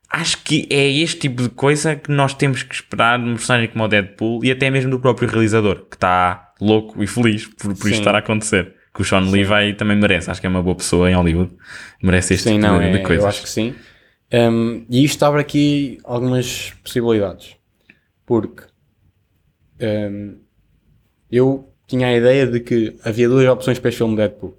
[0.09, 3.67] acho que é este tipo de coisa que nós temos que esperar de um personagem
[3.69, 7.75] como o Deadpool e até mesmo do próprio realizador, que está louco e feliz por,
[7.75, 7.99] por isto Sim.
[7.99, 8.73] estar a acontecer.
[8.93, 10.31] Que o Sean Levi também merece.
[10.31, 11.51] Acho que é uma boa pessoa em Hollywood.
[12.01, 13.23] Merece este Sim, tipo não, de, de é, coisas.
[13.23, 13.75] eu acho que sim.
[14.33, 17.55] Um, e isto abre aqui algumas possibilidades.
[18.25, 18.63] Porque
[19.81, 20.37] um,
[21.31, 24.57] eu tinha a ideia de que havia duas opções para este filme Deadpool.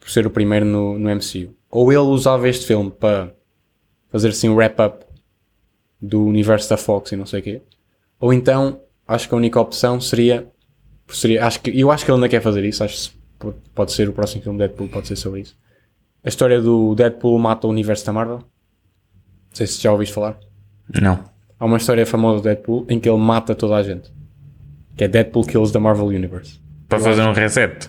[0.00, 1.54] Por ser o primeiro no, no MCU.
[1.70, 3.32] Ou ele usava este filme para
[4.10, 5.04] fazer assim um wrap-up
[6.00, 7.62] do universo da Fox e não sei o quê.
[8.18, 10.46] Ou então, acho que a única opção seria.
[11.08, 12.82] seria acho que, eu acho que ele ainda quer fazer isso.
[12.84, 15.56] Acho que pode- ser o próximo filme Deadpool, pode ser sobre isso.
[16.24, 18.38] A história do Deadpool mata o universo da Marvel.
[18.38, 18.44] Não
[19.52, 20.38] sei se já ouviste falar.
[21.00, 21.24] Não.
[21.62, 24.12] Há uma história famosa do Deadpool em que ele mata toda a gente.
[24.96, 26.60] Que é Deadpool Kills the Marvel Universe.
[26.88, 27.88] Para fazer um reset.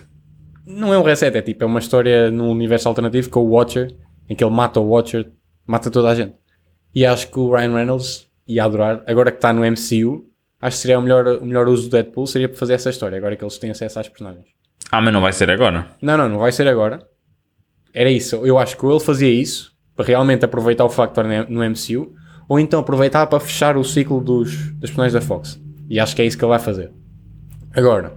[0.64, 3.92] Não é um reset, é tipo, é uma história num universo alternativo com o Watcher,
[4.30, 5.28] em que ele mata o Watcher,
[5.66, 6.36] mata toda a gente.
[6.94, 10.24] E acho que o Ryan Reynolds ia adorar, agora que está no MCU,
[10.60, 13.18] acho que seria o melhor, o melhor uso do Deadpool, seria para fazer essa história,
[13.18, 14.46] agora que eles têm acesso às personagens.
[14.88, 15.88] Ah, mas não vai ser agora.
[16.00, 17.04] Não, não, não vai ser agora.
[17.92, 18.36] Era isso.
[18.46, 22.14] Eu acho que ou ele fazia isso para realmente aproveitar o factor no MCU,
[22.48, 25.60] ou então aproveitar para fechar o ciclo dos, dos personagens da Fox.
[25.88, 26.90] E acho que é isso que ele vai fazer.
[27.72, 28.16] Agora,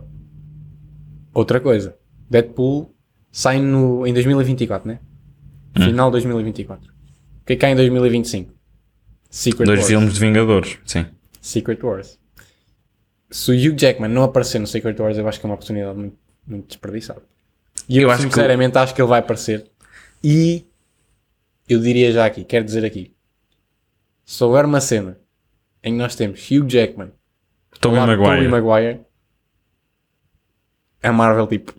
[1.33, 1.95] outra coisa.
[2.29, 2.93] Deadpool
[3.31, 4.99] sai no, em 2024, né?
[5.75, 6.89] Final de 2024.
[6.89, 8.53] O que é que há em 2025?
[9.29, 9.89] Secret Dois Wars.
[9.89, 10.77] filmes de Vingadores.
[10.85, 11.05] Sim.
[11.41, 12.17] Secret Wars.
[13.29, 15.97] Se o Hugh Jackman não aparecer no Secret Wars, eu acho que é uma oportunidade
[15.97, 17.21] muito, muito desperdiçada.
[17.87, 19.69] E eu, Eu acho que sinceramente acho que ele vai aparecer.
[20.23, 20.65] E
[21.69, 23.13] eu diria já aqui, quero dizer aqui,
[24.27, 25.17] se houver uma cena
[25.81, 27.11] em que nós temos Hugh Jackman,
[27.79, 28.47] Tobey de Maguire.
[28.49, 28.99] Maguire,
[31.01, 31.73] a Marvel tipo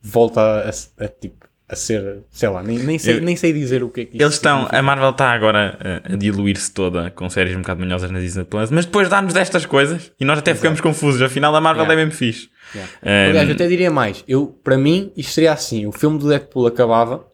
[0.00, 3.82] volta a, a, tipo a ser, sei lá, nem, nem, sei, Eu- nem sei dizer
[3.82, 4.78] o que é que isto Eles estão, significa.
[4.78, 8.44] a Marvel está agora a, a diluir-se toda com séries um bocado manhosas na Disney
[8.44, 11.20] Plus, mas depois dá-nos destas coisas e nós até ficamos confusos.
[11.22, 12.00] Afinal, a Marvel Yeah.
[12.00, 12.48] é mesmo fixe.
[12.72, 12.92] Yeah.
[13.02, 14.22] Um, Aliás, eu até diria mais.
[14.28, 17.26] Eu, para mim, isto seria assim: o filme do Deadpool acabava,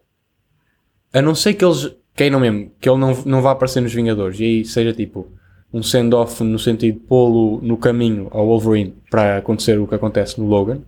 [1.13, 4.39] a não ser que eles queiram mesmo, que ele não, não vá aparecer nos Vingadores,
[4.39, 5.29] e aí seja tipo
[5.73, 10.39] um send-off no sentido de pô-lo no caminho ao Wolverine para acontecer o que acontece
[10.39, 10.83] no Logan,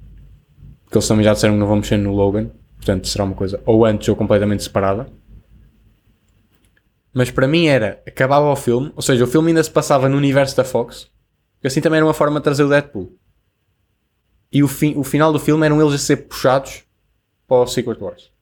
[0.85, 3.61] porque eles também já disseram que não vão mexer no Logan, portanto será uma coisa
[3.65, 5.07] ou antes ou completamente separada.
[7.15, 10.17] Mas para mim era, acabava o filme, ou seja, o filme ainda se passava no
[10.17, 11.09] universo da Fox,
[11.55, 13.17] Porque assim também era uma forma de trazer o Deadpool.
[14.53, 16.85] E o, fim, o final do filme eram eles a ser puxados
[17.47, 18.34] para o Secret Wars.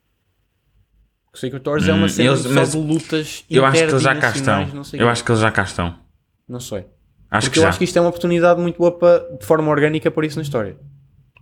[1.35, 3.91] O Secret Wars é uma Hum, série eles- só mas de lutas Eu acho que
[3.91, 4.67] eles já cá estão.
[4.75, 5.95] não sei Eu acho que eles já cá estão.
[6.49, 6.85] Não sei.
[7.31, 7.69] Acho Porque que eu já.
[7.71, 10.43] acho que isto é uma oportunidade muito boa para, de forma orgânica por isso na
[10.43, 10.77] história.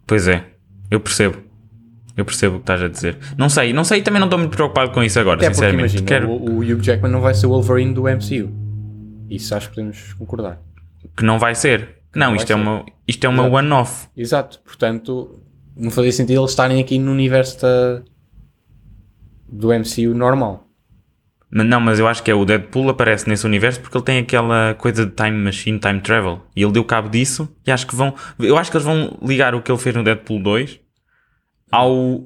[0.07, 0.45] Pois é,
[0.91, 1.39] eu percebo.
[2.17, 3.17] Eu percebo o que estás a dizer.
[3.37, 5.97] Não sei, não sei, também não estou muito preocupado com isso agora, Até porque sinceramente.
[5.97, 8.51] imagina, Quero o, o Hugh Jackman não vai ser o Wolverine do MCU.
[9.29, 10.61] Isso acho que podemos concordar.
[11.17, 11.97] que não vai ser.
[12.15, 14.09] Não, vai isto é uma, isto é uma one-off.
[14.17, 14.61] Exato.
[14.65, 15.41] Portanto,
[15.77, 18.03] não fazia sentido eles estarem aqui no universo da,
[19.51, 20.67] do MCU normal.
[21.51, 24.19] Mas Não, mas eu acho que é o Deadpool aparece nesse universo porque ele tem
[24.19, 26.41] aquela coisa de time machine, time travel.
[26.55, 28.15] E ele deu cabo disso e acho que vão.
[28.39, 30.81] Eu acho que eles vão ligar o que ele fez no Deadpool 2
[31.73, 32.23] ao.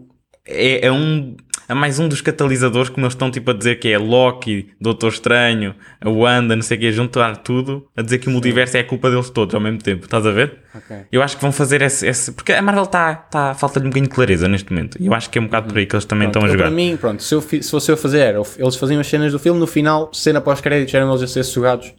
[0.47, 1.37] É, é um.
[1.69, 5.11] É mais um dos catalisadores que eles estão tipo a dizer que é Loki, Doutor
[5.13, 8.81] Estranho, a Wanda, não sei o que, juntar tudo, a dizer que o multiverso é
[8.81, 10.05] a culpa deles todos ao mesmo tempo.
[10.05, 10.59] Estás a ver?
[10.75, 10.97] Ok.
[11.11, 12.07] Eu acho que vão fazer esse.
[12.07, 13.15] esse- porque a Marvel está.
[13.15, 14.97] Tá, falta-lhe um bocadinho de clareza neste momento.
[15.01, 16.47] E eu acho que é um bocado por aí que eles também Pronto, estão a
[16.49, 16.65] eu, jogar.
[16.67, 19.59] para mim, pronto, se, eu, se fosse eu fazer, eles faziam as cenas do filme,
[19.59, 21.95] no final, cena pós-créditos, eram eles a ser sugados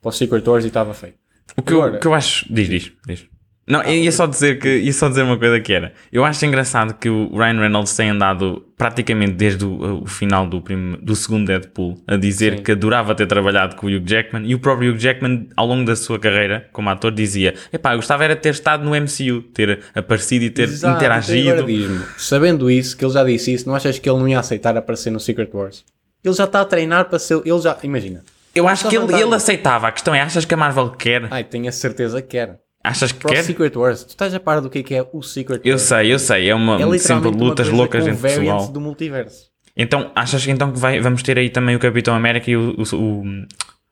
[0.00, 1.16] para o Secret Wars e estava feito.
[1.56, 2.46] O que, eu, Agora- o que eu acho.
[2.52, 3.26] Diz, diz, diz.
[3.68, 5.92] Não, eu ia só dizer que ia só dizer uma coisa que era.
[6.10, 10.60] Eu acho engraçado que o Ryan Reynolds tem andado praticamente desde o, o final do,
[10.62, 12.62] prim, do segundo Deadpool a dizer Sim.
[12.62, 15.84] que adorava ter trabalhado com o Hugh Jackman e o próprio Hugh Jackman, ao longo
[15.84, 19.42] da sua carreira como ator, dizia: Epá, eu gostava era de ter estado no MCU,
[19.52, 21.70] ter aparecido e ter Exato, interagido.
[21.70, 24.76] então sabendo isso, que ele já disse isso, não achas que ele não ia aceitar
[24.76, 25.84] aparecer no Secret Wars?
[26.24, 27.40] Ele já está a treinar para ser.
[27.44, 27.76] Ele já.
[27.82, 28.22] Imagina.
[28.54, 29.88] Eu acho que ele, ele aceitava.
[29.88, 31.28] A questão é: achas que a Marvel quer?
[31.30, 32.58] Ai, tenho a certeza que quer.
[32.90, 33.42] Achas que quer?
[33.44, 34.04] Secret Wars.
[34.04, 35.82] Tu estás a par do que é, que é o Secret Eu Wars?
[35.82, 36.48] sei, eu sei.
[36.48, 38.68] É uma É sempre uma lutas coisa loucas entre pessoal.
[38.68, 39.48] do multiverso.
[39.76, 42.74] Então, achas que então que vai- vamos ter aí também o Capitão América e o,
[42.80, 43.24] o- o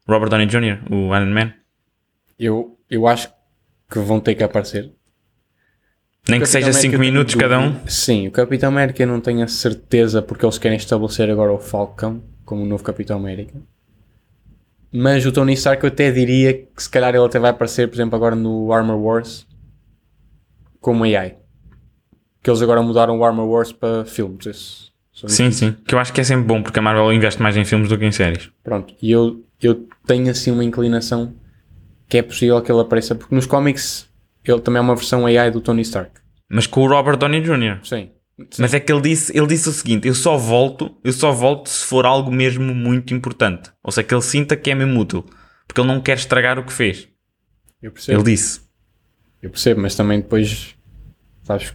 [0.08, 1.52] Robert Downey Jr., o Iron Man?
[2.38, 3.28] Eu, eu acho
[3.90, 4.90] que vão ter que aparecer.
[6.28, 7.86] Nem O que Capitão seja América 5 eu tenho minutos cada um?
[7.86, 11.58] Sim, o Capitão América eu não tenho a certeza porque eles querem estabelecer agora o
[11.58, 13.54] Falcão como o novo Capitão América.
[14.98, 17.96] Mas o Tony Stark eu até diria que se calhar ele até vai aparecer, por
[17.96, 19.46] exemplo, agora no Armor Wars
[20.80, 21.36] como AI.
[22.42, 24.46] Que eles agora mudaram o Armor Wars para filmes.
[24.46, 24.86] Esse-
[25.28, 25.72] Sim, sim.
[25.86, 27.98] Que eu acho que é sempre bom, porque a Marvel investe mais em filmes do
[27.98, 28.50] que em séries.
[28.62, 31.34] Pronto, e eu, eu tenho assim uma inclinação
[32.08, 34.08] que é possível que ele apareça, porque nos cómics
[34.44, 36.12] ele também é uma versão AI do Tony Stark.
[36.48, 37.80] Mas com o Robert Downey Jr.
[37.82, 38.10] Sim.
[38.58, 41.68] Mas é que ele disse, ele disse o seguinte: eu só volto, eu só volto
[41.70, 43.70] se for algo mesmo muito importante.
[43.82, 45.24] Ou seja, que ele sinta que é mesmo útil.
[45.66, 47.08] Porque ele não quer estragar o que fez.
[47.82, 48.18] Eu percebo.
[48.20, 48.60] Ele disse.
[49.42, 50.74] Eu percebo, mas também depois,
[51.44, 51.74] sabes,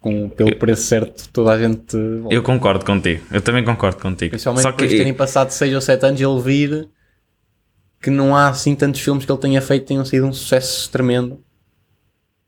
[0.00, 1.96] com, pelo preço certo, toda a gente.
[2.20, 2.34] volta.
[2.34, 3.22] Eu concordo contigo.
[3.30, 4.30] Eu também concordo contigo.
[4.30, 6.88] Principalmente Só depois que de terem passado 6 ou 7 anos e ele vir
[8.00, 11.42] que não há assim tantos filmes que ele tenha feito tenham sido um sucesso tremendo.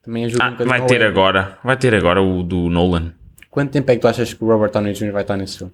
[0.02, 0.78] Também ajuda um Ah, bocadinho.
[0.78, 1.58] vai ter agora.
[1.64, 3.12] Vai ter agora o do Nolan.
[3.56, 5.12] Quanto tempo é que tu achas que o Robert Downey Jr.
[5.12, 5.72] vai estar nesse filme?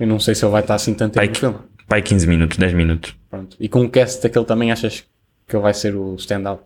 [0.00, 1.58] Eu não sei se ele vai estar assim tanto tempo no filme.
[1.86, 3.14] vai 15 minutos, 10 minutos.
[3.28, 3.54] Pronto.
[3.60, 5.04] E com o cast daquele também achas
[5.46, 6.62] que ele vai ser o standout?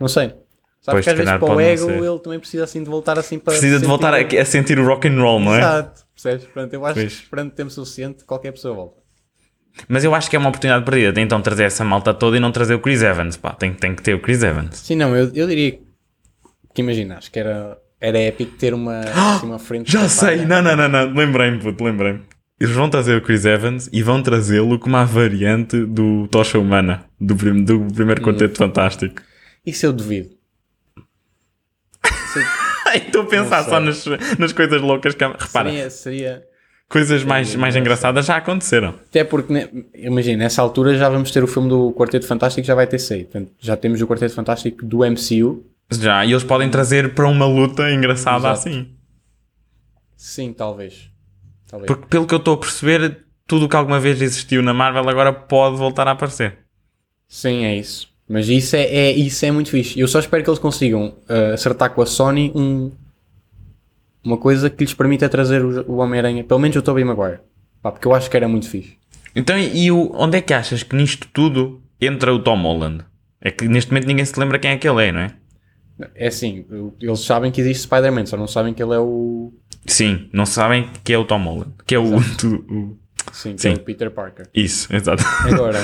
[0.00, 0.30] Não sei.
[0.30, 0.40] Pois,
[0.80, 3.52] Sabes que às vezes para o ego ele também precisa assim de voltar assim para.
[3.52, 5.58] Precisa de voltar a, a sentir o rock and roll, não é?
[5.58, 6.02] Exato.
[6.12, 6.46] Percebes?
[6.46, 7.14] Pronto, eu acho Pois.
[7.14, 9.00] que esperando tempo suficiente qualquer pessoa volta.
[9.86, 12.40] Mas eu acho que é uma oportunidade perdida de então trazer essa malta toda e
[12.40, 13.36] não trazer o Chris Evans.
[13.36, 14.76] Pá, tem, tem que ter o Chris Evans.
[14.76, 15.78] Sim, não, eu, eu diria
[16.74, 19.00] que imagina, acho que era, era épico ter uma,
[19.36, 19.90] assim, uma frente.
[19.90, 21.14] Já de sei, não, não, não, não.
[21.14, 22.20] lembrei-me, puto, lembrei-me.
[22.60, 27.04] Eles vão trazer o Chris Evans e vão trazê-lo como a variante do Tocha Humana,
[27.20, 28.24] do, prim- do primeiro Hum.
[28.24, 29.20] Quarteto Fantástico.
[29.64, 30.30] Isso eu duvido.
[32.04, 32.44] Isso eu-
[32.86, 34.04] Ai, Estou a pensar só nas,
[34.38, 35.24] nas coisas loucas que.
[35.24, 36.42] Repara, seria, seria.
[36.88, 38.90] coisas mais, mais engraçadas já aconteceram.
[39.08, 42.74] Até porque, né, imagina, nessa altura já vamos ter o filme do Quarteto Fantástico, já
[42.74, 43.30] vai ter saído.
[43.30, 45.64] Portanto, já temos o Quarteto Fantástico do MCU.
[46.00, 48.68] Já, e eles podem trazer para uma luta engraçada Exato.
[48.68, 48.88] assim.
[50.16, 51.10] Sim, talvez.
[51.68, 51.86] Talvez.
[51.86, 55.08] Porque pelo que eu estou a perceber, tudo o que alguma vez existiu na Marvel
[55.08, 56.58] agora pode voltar a aparecer.
[57.28, 58.08] Sim, é isso.
[58.28, 59.98] Mas isso é, é- isso é muito fixe.
[59.98, 62.90] Eu só espero que eles consigam uh, acertar com a Sony um,
[64.24, 67.40] uma coisa que lhes permita trazer o, o Homem-Aranha, pelo menos o Tobey Maguire.
[67.82, 68.96] Pá, porque eu acho que era muito fixe.
[69.34, 73.04] Então, e o, onde é que achas que nisto tudo entra o Tom Holland?
[73.40, 75.34] É que neste momento ninguém se lembra quem é que ele é, não é?
[76.14, 76.64] É assim,
[77.00, 79.52] eles sabem que existe Spider-Man, só não sabem que ele é o.
[79.86, 81.72] Sim, não sabem que é o Tom Holland.
[81.86, 82.04] Que é o.
[83.32, 83.70] Sim, que Sim.
[83.70, 84.48] é o Peter Parker.
[84.54, 85.22] isso, exato.
[85.50, 85.78] Agora,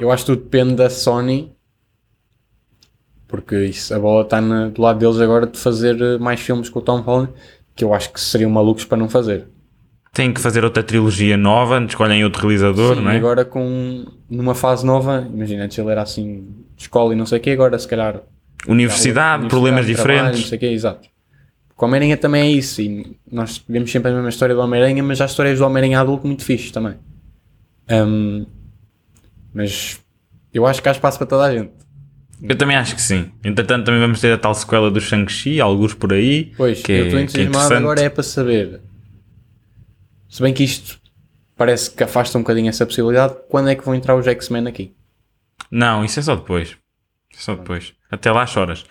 [0.00, 1.54] eu acho que tudo depende da Sony,
[3.28, 6.78] porque isso, a bola está do lado deles agora de fazer eh, mais filmes com
[6.78, 7.32] o Tom Holland,
[7.74, 9.48] que eu acho que seriam malucos para não fazer.
[10.12, 13.16] Têm que fazer outra trilogia nova, escolhem outro realizador, Sim, não é?
[13.16, 16.46] agora com numa fase nova, imagina, antes ele era assim
[16.76, 18.22] escola e não sei o quê, agora se calhar
[18.66, 20.40] Universidade, problemas trabalho, diferentes.
[20.40, 21.08] não sei o quê, exato.
[21.76, 25.02] Com o Homem-Aranha também é isso, e nós vemos sempre a mesma história do Homem-Aranha,
[25.02, 26.94] mas há histórias do Homem-Aranha adulto muito fixes também.
[27.90, 28.46] Hum,
[29.52, 30.00] mas
[30.52, 31.72] eu acho que há espaço para toda a gente.
[32.42, 33.30] Eu também acho que sim.
[33.42, 36.52] Entretanto, também vamos ter a tal sequela do Shang-Chi, alguns por aí.
[36.56, 37.82] Pois, que eu é, estou é entusiasmado interessante.
[37.82, 38.80] agora é para saber.
[40.28, 41.00] Se bem que isto
[41.56, 44.94] parece que afasta um bocadinho essa possibilidade, quando é que vão entrar os X-Men aqui?
[45.70, 46.76] Não, isso é só depois.
[47.32, 47.92] É só depois.
[48.14, 48.84] Até lá choras.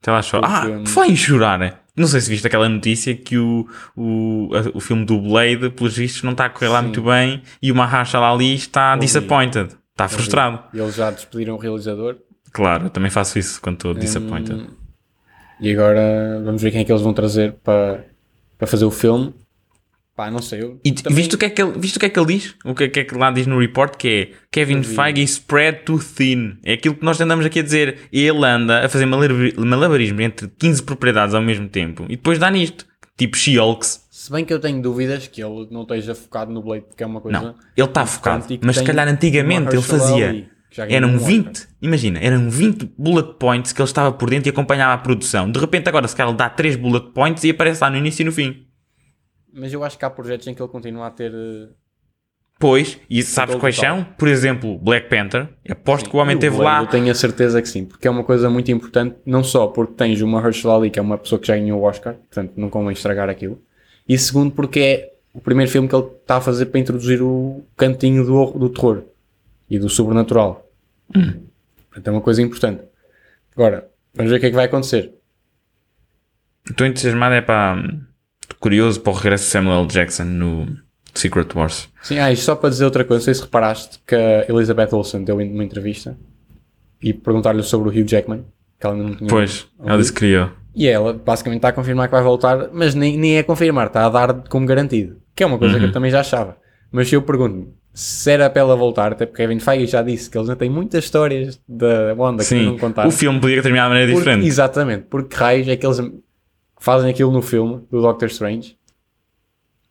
[0.00, 0.50] Até lá choras.
[0.50, 1.74] Ah, foi em chorar, né?
[1.96, 6.22] Não sei se viste aquela notícia que o, o, o filme do Blade, pelos vistos,
[6.22, 6.84] não está a correr lá Sim.
[6.86, 9.00] muito bem e o Mahershala Ali está Ouvi.
[9.06, 9.76] disappointed.
[9.90, 10.58] Está frustrado.
[10.72, 12.16] E eles já despediram o realizador.
[12.50, 14.54] Claro, eu também faço isso quando estou disappointed.
[14.62, 14.66] Hum,
[15.60, 18.04] E agora vamos ver quem é que eles vão trazer para,
[18.58, 19.34] para fazer o filme.
[20.14, 20.62] Pá, não sei.
[20.62, 22.34] Eu E, também- viste, o que é que ele, viste o que é que ele
[22.34, 22.54] diz?
[22.64, 23.96] O que é que, é que lá diz no report?
[23.96, 24.82] Que é Kevin.
[24.82, 26.58] Feige spread too thin.
[26.62, 27.96] É aquilo que nós andamos aqui a dizer.
[28.12, 32.50] Ele anda a fazer malabar- malabarismo entre 15 propriedades ao mesmo tempo e depois dá
[32.50, 32.84] nisto.
[33.16, 34.06] Tipo She-Hulks.
[34.10, 37.06] Se bem que eu tenho dúvidas que ele não esteja focado no Blade, porque é
[37.06, 37.40] uma coisa.
[37.40, 38.46] Não, ele está focado.
[38.62, 40.28] Mas se calhar antigamente ele fazia.
[40.28, 40.48] Ali,
[40.88, 41.28] Eram um Oscar.
[41.28, 45.50] 20, imagina, eram 20 bullet points que ele estava por dentro e acompanhava a produção.
[45.50, 48.22] De repente agora se calhar ele dá 3 bullet points e aparece lá no início
[48.22, 48.64] e no fim.
[49.52, 51.32] Mas eu acho que há projetos em que ele continua a ter.
[51.32, 51.68] eh,
[52.58, 54.04] Pois, e sabes quais são?
[54.04, 55.48] Por exemplo, Black Panther.
[55.68, 56.82] Aposto que o homem e esteve Blade, lá.
[56.82, 59.94] Eu tenho a certeza que sim, porque é uma coisa muito importante, não só porque
[59.94, 62.70] tens uma Mahershala Ali, que é uma pessoa que já ganhou o Oscar, portanto não
[62.70, 63.60] convém estragar aquilo,
[64.08, 67.64] e segundo porque é o primeiro filme que ele está a fazer para introduzir o
[67.76, 69.02] cantinho do, do terror
[69.68, 70.70] e do sobrenatural.
[71.16, 71.40] Hum.
[71.88, 72.84] Portanto é uma coisa importante.
[73.56, 75.12] Agora, vamos ver o que é que vai acontecer.
[76.70, 77.82] Estou entusiasmado, é para.
[78.62, 79.86] Curioso para o regresso de Samuel.
[79.86, 80.66] Jackson no
[81.14, 81.88] Secret Wars.
[82.02, 84.88] Sim, ah, isto só para dizer outra coisa, não sei se reparaste que a Elizabeth
[84.92, 86.16] Olsen deu uma entrevista
[87.02, 88.44] e perguntar-lhe sobre o Hugh Jackman,
[88.80, 89.98] que ela ainda não tinha Pois, ela ouvido.
[90.00, 90.52] disse que queria.
[90.74, 93.88] E ela basicamente está a confirmar que vai voltar, mas nem, nem é a confirmar,
[93.88, 95.16] está a dar como garantido.
[95.34, 95.86] Que é uma coisa que Uhum.
[95.88, 96.56] eu também já achava.
[96.90, 100.38] Mas eu pergunto-me, se era para ela voltar, até porque Kevin Feige já disse que
[100.38, 103.08] eles ainda têm muitas histórias da Wanda que Sim, não contaram.
[103.08, 104.46] o filme podia terminar de maneira Porque- diferente.
[104.46, 105.98] Exatamente, porque raios é que eles
[106.82, 108.76] fazem aquilo no filme do Doctor Strange.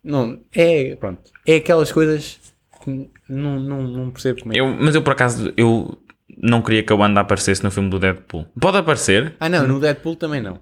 [0.04, 2.40] Não, é, pronto, é aquelas coisas
[2.84, 4.60] que não, não, não percebo como é.
[4.60, 5.98] Eu, mas eu por acaso eu
[6.38, 8.46] não queria que a Wanda aparecesse no filme do Deadpool.
[8.60, 10.60] Pode aparecer, Ah não, no Deadpool também não.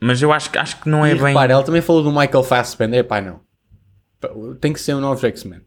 [0.00, 1.28] mas eu acho, que- acho que não é e bem.
[1.28, 3.40] repara, ela também falou do Michael Fassbender, pá não.
[4.60, 5.62] Tem que ser um novo X-Men.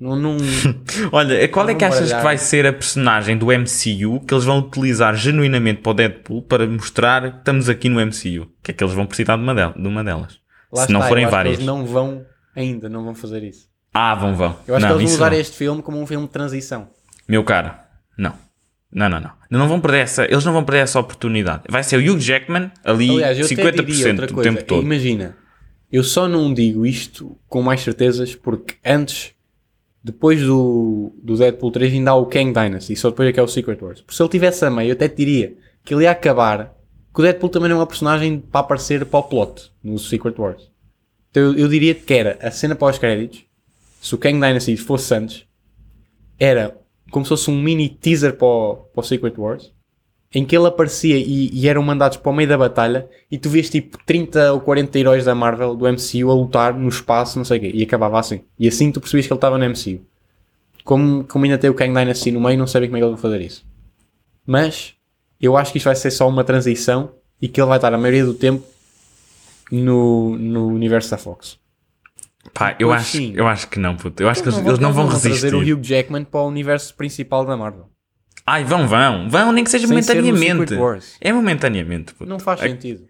[0.00, 0.36] Não, não...
[1.12, 2.18] Olha, qual é Não que achas baralhar.
[2.20, 6.42] que vai ser a personagem do MCU que eles vão utilizar genuinamente para o Deadpool
[6.42, 8.48] para mostrar que estamos aqui no MCU?
[8.62, 10.38] Que é que eles vão precisar de uma, del- de uma delas.
[10.72, 11.54] Lá Se não está, forem acho que várias.
[11.56, 12.24] Eles não vão,
[12.56, 13.68] ainda não vão fazer isso.
[13.92, 14.56] Ah, vão, vão.
[14.66, 15.38] Eu acho não, que eles vão usar não.
[15.38, 16.88] este filme como um filme de transição.
[17.28, 17.72] Meu caro,
[18.16, 18.32] não.
[18.92, 19.30] Não, não, não.
[19.50, 21.64] Não vão perder essa, eles não vão perder essa oportunidade.
[21.68, 24.50] Vai ser o Hugh Jackman ali Aliás, eu até diria 50% outra do coisa.
[24.50, 24.82] tempo todo.
[24.82, 25.36] Imagina,
[25.92, 29.32] eu só não digo isto com mais certezas porque antes,
[30.02, 33.42] depois do, do Deadpool 3, ainda há o Kang Dynasty, só depois é que é
[33.42, 34.00] o Secret Wars.
[34.00, 36.74] Porque se ele tivesse a meio, eu até diria que ele ia acabar.
[37.12, 40.34] Que o Deadpool também não é uma personagem para aparecer para o plot no Secret
[40.38, 40.70] Wars.
[41.30, 43.44] Então eu, eu diria que era a cena pós-créditos,
[44.00, 45.44] se o Kang Dynasty fosse antes,
[46.38, 46.76] era
[47.10, 49.72] como se fosse um mini teaser para o, para o Secret Wars
[50.32, 53.48] em que ele aparecia e, e eram mandados para o meio da batalha e tu
[53.50, 57.44] vês tipo 30 ou 40 heróis da Marvel, do MCU, a lutar no espaço, não
[57.44, 58.42] sei o quê, e acabava assim.
[58.58, 60.00] E assim tu percebias que ele estava no MCU.
[60.84, 63.12] Como, como ainda tem o Kang Dynasty no meio, não sabem como é que ele
[63.14, 63.66] vai fazer isso.
[64.46, 64.94] Mas
[65.40, 67.98] eu acho que isto vai ser só uma transição e que ele vai estar a
[67.98, 68.64] maioria do tempo
[69.70, 71.58] no, no universo da Fox.
[72.54, 73.32] Pá, eu Pois acho, sim.
[73.34, 74.22] eu acho que não, puto.
[74.22, 75.54] Eu acho que eles, Então eles não vão trazer resistir.
[75.54, 77.88] o Hugh Jackman para o universo principal da Marvel.
[78.46, 79.28] Ai, vão, vão.
[79.28, 80.74] Vão, nem que seja Sem momentaneamente.
[81.20, 82.28] É momentaneamente, puto.
[82.28, 83.04] Não faz É- sentido.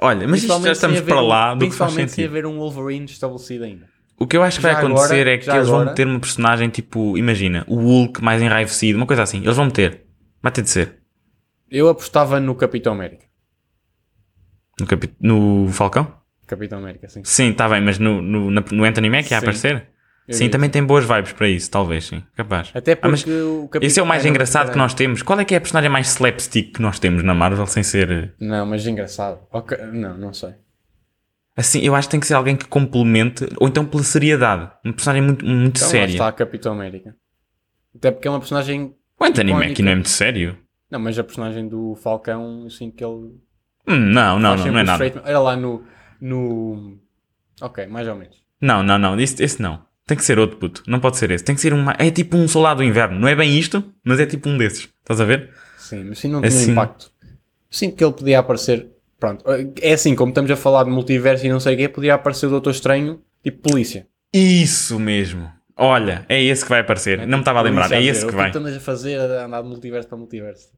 [0.00, 2.30] Olha, mas isto já estamos para um- lá do que faz Principalmente sem sentido.
[2.30, 3.86] haver um Wolverine estabelecido ainda.
[4.18, 6.06] O que eu acho que vai Já acontecer agora- é que eles vão agora- ter
[6.06, 9.38] uma personagem tipo, imagina, o Hulk mais enraivecido, uma coisa assim.
[9.42, 10.02] Eles vão meter.
[10.42, 10.98] Vai ter de ser.
[11.70, 13.24] Eu apostava no Capitão América.
[14.80, 16.12] No, capi- no Falcão?
[16.46, 17.22] Capitão América, sim.
[17.24, 19.86] Sim, está bem, mas no, no, no Anthony Mack ia aparecer?
[20.28, 22.22] Eu Sim, também tem boas vibes para isso, talvez, sim.
[22.36, 22.70] Capaz.
[22.72, 23.86] Até porque Ah, o Capitão...
[23.86, 25.20] esse é o mais Ah, engraçado que nós temos.
[25.20, 28.32] Qual é que é a personagem mais slapstick que nós temos na Marvel sem ser.
[28.38, 29.40] Não, mas engraçado.
[29.50, 30.54] Ok, Não, não sei.
[31.56, 34.70] Assim, eu acho que tem que ser alguém que complemente, ou então pela seriedade.
[34.84, 36.12] Uma personagem muito, muito Então séria.
[36.12, 37.14] está a Capitão América.
[37.94, 38.94] Até porque é uma personagem...
[39.20, 39.52] O Anthony.
[39.52, 40.56] Mackie não é muito sério?
[40.90, 43.34] Não, mas a personagem do Falcão, sinto que ele...
[43.86, 45.22] Hum, não, não, não, não é nada.
[45.26, 45.84] Olha lá no...
[46.20, 46.96] no...
[47.60, 48.36] Ok, mais ou menos.
[48.60, 49.18] Não, não, não.
[49.20, 49.84] Esse, esse não.
[50.06, 50.82] Tem que ser outro puto.
[50.86, 51.44] Não pode ser esse.
[51.44, 51.94] Tem que ser uma.
[51.98, 53.18] É tipo um soldado do inverno.
[53.18, 54.88] Não é bem isto, mas é tipo um desses.
[55.00, 55.50] Estás a ver?
[55.78, 56.72] Sim, mas sim não tinha Assim.
[56.72, 57.10] impacto.
[57.70, 58.88] Sinto que ele podia aparecer.
[59.18, 59.44] Pronto,
[59.80, 62.46] é assim, como estamos a falar de multiverso e não sei o quê, podia aparecer
[62.46, 64.06] o Doutor Estranho, tipo polícia.
[64.34, 65.48] Isso mesmo.
[65.76, 67.18] Olha, é esse que vai aparecer.
[67.26, 67.88] Não me estava a lembrar.
[67.88, 68.48] Polícia É esse "O que vai.
[68.48, 70.68] estamos a fazer a andar de multiverso para multiverso?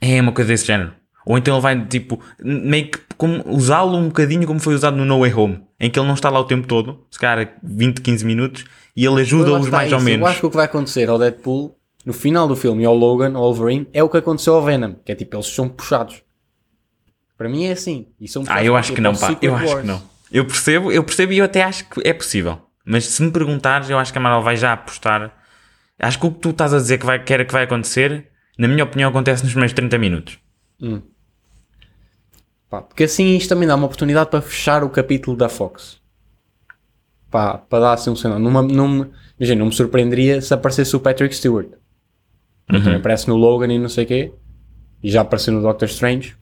[0.00, 0.92] É uma coisa desse género.
[1.26, 5.04] Ou então ele vai, tipo, meio que como usá-lo um bocadinho como foi usado no
[5.04, 8.00] No Way Home, em que ele não está lá o tempo todo, se calhar 20,
[8.00, 8.64] 15 minutos,
[8.96, 10.04] e ele ajuda-os mais ou isso.
[10.04, 10.20] menos.
[10.20, 12.94] Eu acho que o que vai acontecer ao Deadpool, no final do filme, e ao
[12.94, 16.22] Logan, ao Wolverine, é o que aconteceu ao Venom, que é tipo, eles são puxados.
[17.36, 18.06] Para mim é assim.
[18.20, 19.36] E são Ah, eu acho que não, o pá.
[19.40, 20.02] Eu acho que não.
[20.32, 22.58] Eu percebo, eu percebo e eu até acho que é possível.
[22.84, 25.32] Mas se me perguntares, eu acho que a Marvel vai já apostar.
[25.98, 28.28] Acho que o que tu estás a dizer que, vai, que era que vai acontecer,
[28.58, 30.38] na minha opinião, acontece nos primeiros 30 minutos.
[32.70, 36.00] Pá, porque assim isto também dá uma oportunidade para fechar o capítulo da Fox.
[37.30, 38.38] Pá, para dar assim um sinal.
[38.38, 41.68] Numa, numa, imagina, não me surpreenderia se aparecesse o Patrick Stewart.
[42.66, 44.32] Também aparece no Logan e não sei o quê.
[45.02, 46.36] E já apareceu no Doctor Strange.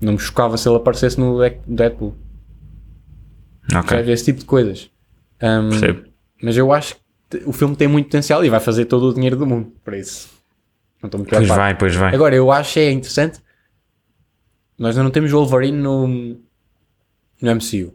[0.00, 2.14] Não me chocava se ele aparecesse no Dead- Deadpool.
[3.70, 4.08] Ok, Percebes?
[4.08, 4.90] Esse tipo de coisas.
[5.42, 6.04] Um, percebo.
[6.42, 6.96] mas eu acho
[7.28, 9.98] que o filme tem muito potencial e vai fazer todo o dinheiro do mundo para
[9.98, 10.28] isso.
[11.02, 12.14] Não estou muito Pois vai, pois vai.
[12.14, 13.40] Agora, eu acho que é interessante.
[14.78, 17.94] Nós não temos Wolverine no, no MCU.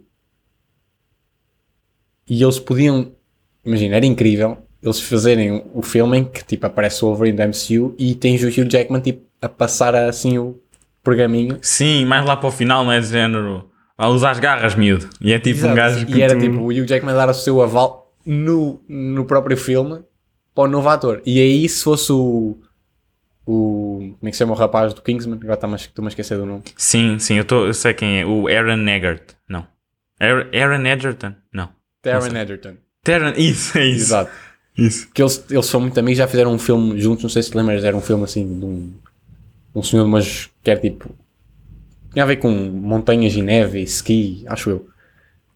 [2.28, 3.12] E eles podiam.
[3.66, 7.94] Imagina, era incrível eles fazerem o filme em que tipo, aparece o Wolverine do MCU
[8.00, 10.58] e tens o Hugh Jackman tipo, a passar assim o
[11.04, 11.58] pergaminho.
[11.62, 13.70] Sim, mais lá para o final, não é de género.
[13.98, 15.10] A usar as garras, miúdo.
[15.20, 15.76] E é tipo um Exato.
[15.76, 19.26] gajo que e era tu- tipo o Hugh Jackman dar o seu aval no, no
[19.26, 20.00] próprio filme
[20.56, 21.22] para o novo ator.
[21.26, 22.58] E aí, se fosse o.
[23.46, 25.40] o como é que se chama o rapaz do Kingsman?
[25.42, 26.64] Agora estou-me a esquecer do nome.
[26.76, 28.26] Sim, sim, eu, tô, eu sei quem é.
[28.26, 29.36] O Aaron Eggert.
[29.48, 29.66] Não.
[30.20, 31.34] Aaron, Edgerton?
[31.54, 31.70] Não.
[32.02, 32.76] Taron Egerton.
[33.04, 34.04] Taron, isso, é isso.
[34.04, 34.32] Exato.
[34.78, 35.10] Isso.
[35.14, 37.58] Que eles, eles são muito amigos, já fizeram um filme juntos, não sei se te
[37.58, 38.94] lembras, era um filme assim de um,
[39.76, 41.10] um senhor, mas que era tipo.
[42.12, 44.90] Tinha a ver com montanhas e neve e ski, acho eu.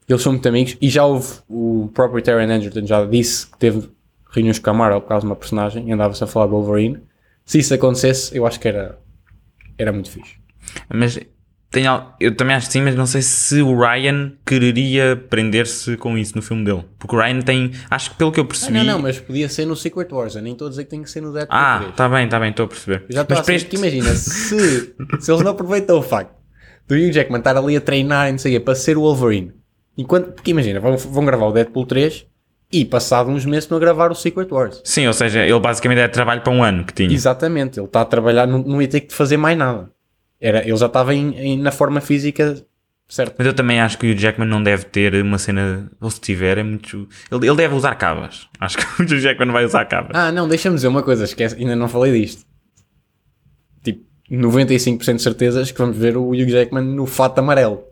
[0.08, 3.90] Eles são muito amigos e já houve o próprio Taron Egerton já disse que teve
[4.30, 7.00] reuniões com a Marvel por causa de uma personagem e andava-se a falar do Wolverine.
[7.46, 8.98] Se isso acontecesse, eu acho que era,
[9.78, 10.36] era muito fixe.
[10.94, 11.20] Mas
[11.88, 16.18] al- eu também acho que sim, mas não sei se o Ryan quereria prender-se com
[16.18, 16.84] isso no filme dele.
[17.00, 17.72] Porque o Ryan tem.
[17.90, 18.74] Acho que pelo que eu Ah, percebi.
[18.78, 21.02] não, não, mas podia ser no Secret Wars, eu nem estou a dizer que tem
[21.02, 21.96] que ser no Deadpool Ah, 3.
[21.96, 23.06] tá bem, tá bem, estou a perceber.
[23.10, 26.34] Eu já estou mas a assumir que imagina, se, se eles não aproveitam o facto
[26.88, 29.54] do Hugh Jackman estar ali a treinar e não sei para ser o Wolverine,
[29.98, 32.26] enquanto, porque imagina, vão, vão gravar o Deadpool 3
[32.74, 34.82] e passado uns meses estão a gravar o Secret Wars.
[34.84, 37.14] Sim, ou seja, ele basicamente é trabalho para um ano que tinha.
[37.14, 39.90] Exatamente, ele está a trabalhar, não, não ia ter que fazer mais nada.
[40.42, 42.62] Era, ele já estava em- em- na forma física
[43.08, 43.36] certa.
[43.38, 45.90] Mas eu também acho que o Jackman não deve ter uma cena.
[46.02, 47.08] Ou se tiver, é muito.
[47.32, 48.48] Ele, ele deve usar cabas.
[48.60, 50.12] Acho que o Jackman vai usar cabas.
[50.16, 52.44] Ah, não, deixa-me dizer uma coisa, esquece, ainda não falei disto.
[53.84, 54.02] Tipo,
[54.32, 57.84] 95% de certezas que vamos ver o Hugh Jackman no fato amarelo.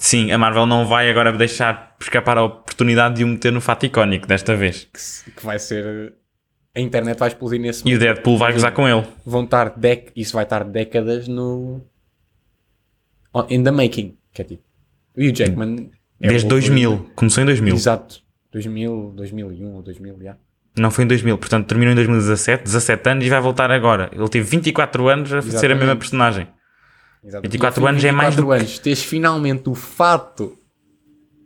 [0.00, 3.84] Sim, a Marvel não vai agora deixar escapar a oportunidade de o meter no fato
[3.86, 4.88] icónico desta vez.
[5.24, 6.14] que, que vai ser.
[6.74, 9.04] A internet vai explodir nesse E o Deadpool vai gozar com ele.
[9.26, 9.70] Vão estar.
[9.76, 11.82] Dec isso vai estar décadas no.
[13.34, 14.16] on- In the making.
[14.32, 14.62] Que é tipo.
[15.16, 15.90] O Hugh Jackman.
[16.20, 17.10] é Desde o- 2000.
[17.16, 17.74] Começou em 2000.
[17.74, 18.20] Exato.
[18.52, 20.36] 2000, 2001 ou 2000, já.
[20.78, 21.36] Não foi em 2000.
[21.38, 22.62] Portanto, terminou em 2017.
[22.62, 24.08] 17 anos e vai voltar agora.
[24.12, 25.78] Ele teve 24 anos a ser a Exatamente.
[25.80, 26.48] mesma personagem.
[27.24, 27.42] Exato.
[27.42, 30.56] 24 E ao fim de anos é mais do 24 anos, tens finalmente o fato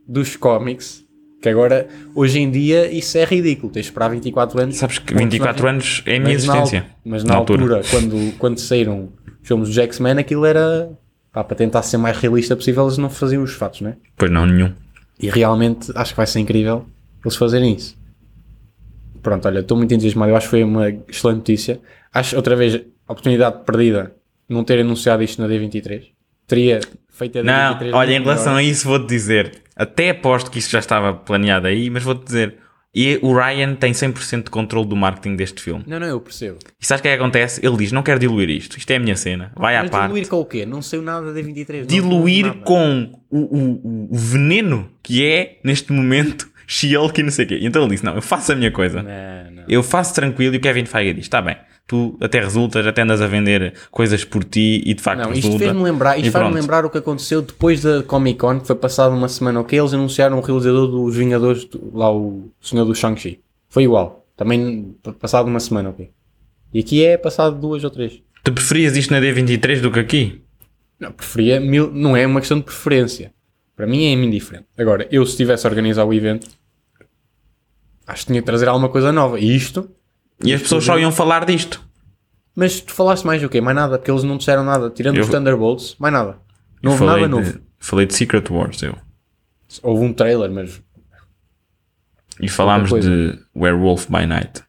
[0.06, 1.02] dos cómics.
[1.40, 3.72] Que agora, hoje em dia, isso é ridículo.
[3.72, 4.76] Tens de esperar 24 anos.
[4.76, 5.74] Sabes que com um 24 personagem.
[5.74, 6.86] anos é a minha Mas na existência.
[7.04, 7.82] mas na, Na altura, altura.
[7.90, 9.08] quando, quando saíram
[9.42, 10.92] os filmes do X-Men, aquilo era
[11.32, 13.96] pá, para tentar ser mais realista possível, eles não faziam os fatos, né?
[14.16, 14.72] Pois não, nenhum.
[15.18, 16.86] E realmente acho que vai ser incrível
[17.24, 17.98] eles fazerem isso.
[19.20, 20.30] Pronto, olha, estou muito entusiasmado.
[20.30, 21.80] Eu acho que foi uma excelente notícia.
[22.12, 24.14] Acho outra vez a oportunidade perdida
[24.48, 26.04] não ter anunciado isto na D23.
[26.46, 26.80] Teria
[27.10, 27.94] feito a Não, D23.
[27.94, 31.88] olha, em relação a isso vou-te dizer, até aposto que isso já estava planeado aí,
[31.88, 32.56] mas vou-te dizer,
[32.94, 35.82] e o Ryan tem 100% de controle do marketing deste filme.
[35.86, 36.58] Não, não, eu percebo.
[36.78, 37.64] E sabes o que é que acontece?
[37.64, 40.06] Ele diz, não quero diluir isto, isto é a minha cena, vai à Mas parte.
[40.08, 40.66] diluir com o quê?
[40.66, 41.78] Não sei nada da D23.
[41.80, 47.44] não Diluir com o, o- o veneno que é, neste momento, She-Hulk e não sei
[47.46, 47.58] o quê.
[47.62, 49.02] Então ele disse, não, eu faço a minha coisa.
[49.02, 49.64] Não, não.
[49.68, 51.56] Eu faço tranquilo e o Kevin Feige diz, está bem,
[51.86, 55.44] tu até resultas, até andas a vender coisas por ti e de facto Não, isto
[55.46, 55.64] resulta.
[55.64, 59.14] fez-me lembrar, isto faz-me lembrar o que aconteceu depois da Comic Con, que foi passado
[59.14, 62.94] uma semana ou que eles anunciaram o realizador dos Vingadores, do- lá o senhor do
[62.94, 63.40] Shang-Chi.
[63.68, 64.26] Foi igual.
[64.36, 66.10] Também passado uma semana, ok.
[66.72, 68.22] E aqui é passado duas ou três.
[68.42, 70.42] Tu preferias isto na D23 do que aqui?
[70.98, 73.32] Não, preferia mil, não é uma questão de preferência.
[73.76, 74.66] Para mim é indiferente.
[74.78, 76.46] Agora, eu se estivesse a organizar o evento,
[78.06, 79.38] acho que tinha que trazer alguma coisa nova.
[79.38, 79.90] E isto,
[80.44, 81.82] E as pessoas só iam falar disto.
[82.54, 83.60] mas tu falaste mais do quê?
[83.60, 84.90] Mais nada, porque eles não disseram nada.
[84.90, 86.36] Tirando Eu- os Thunderbolts, mais nada.
[86.82, 87.52] Não houve nada novo.
[87.52, 88.96] de, falei de Secret Wars, eu.
[89.82, 90.82] Houve um trailer, mas.
[92.40, 94.62] E falámos de Werewolf by Night.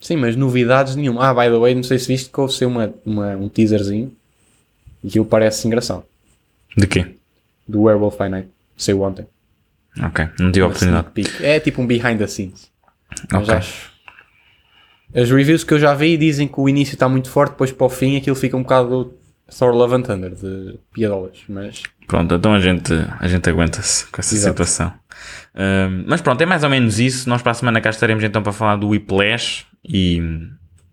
[0.00, 1.28] Sim, mas novidades nenhuma.
[1.28, 4.14] Ah, by the way, não sei se viste que houve ser uma, uma, um teaserzinho.
[5.02, 6.04] E aquilo parece engraçado.
[6.76, 7.16] De quê?
[7.66, 8.48] Do Werewolf by Night.
[8.76, 9.26] Saiu ontem.
[10.00, 11.08] Ok, não tive a oportunidade.
[11.16, 11.44] Sneak peek.
[11.44, 12.70] É tipo um behind the scenes.
[13.32, 13.54] Mas Ok.
[13.54, 13.90] acho.
[15.14, 17.86] As reviews que eu já vi dizem que o início está muito forte, depois para
[17.86, 19.14] o fim aquilo fica um bocado
[19.58, 21.38] Thor Love and Thunder de piadolas.
[21.48, 24.52] Mas Pronto, então a gente, a gente aguenta-se com essa Exato.
[24.52, 24.92] situação.
[25.54, 27.28] Ahm, mas pronto, é mais ou menos isso.
[27.28, 30.20] Nós para a semana cá estaremos então para falar do Whiplash e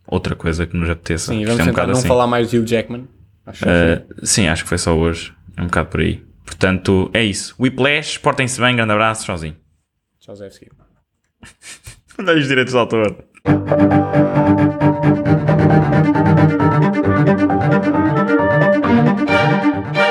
[0.07, 1.31] outra coisa que nos apeteça.
[1.31, 2.07] sim, vamos é um tentar não assim.
[2.07, 3.07] falar mais de Hugh Jackman.
[3.45, 5.33] Acho Ah, sim, acho que foi só hoje.
[5.57, 6.23] É um bocado por aí.
[6.45, 7.55] Portanto, é isso.
[7.59, 9.55] Whiplash, portem-se bem, grande abraço, sozinho.
[10.19, 10.69] Chauzetski.
[12.23, 13.23] Dá-lhe os direitos de autor.
[13.45, 13.75] フフフ
[19.97, 20.02] フ。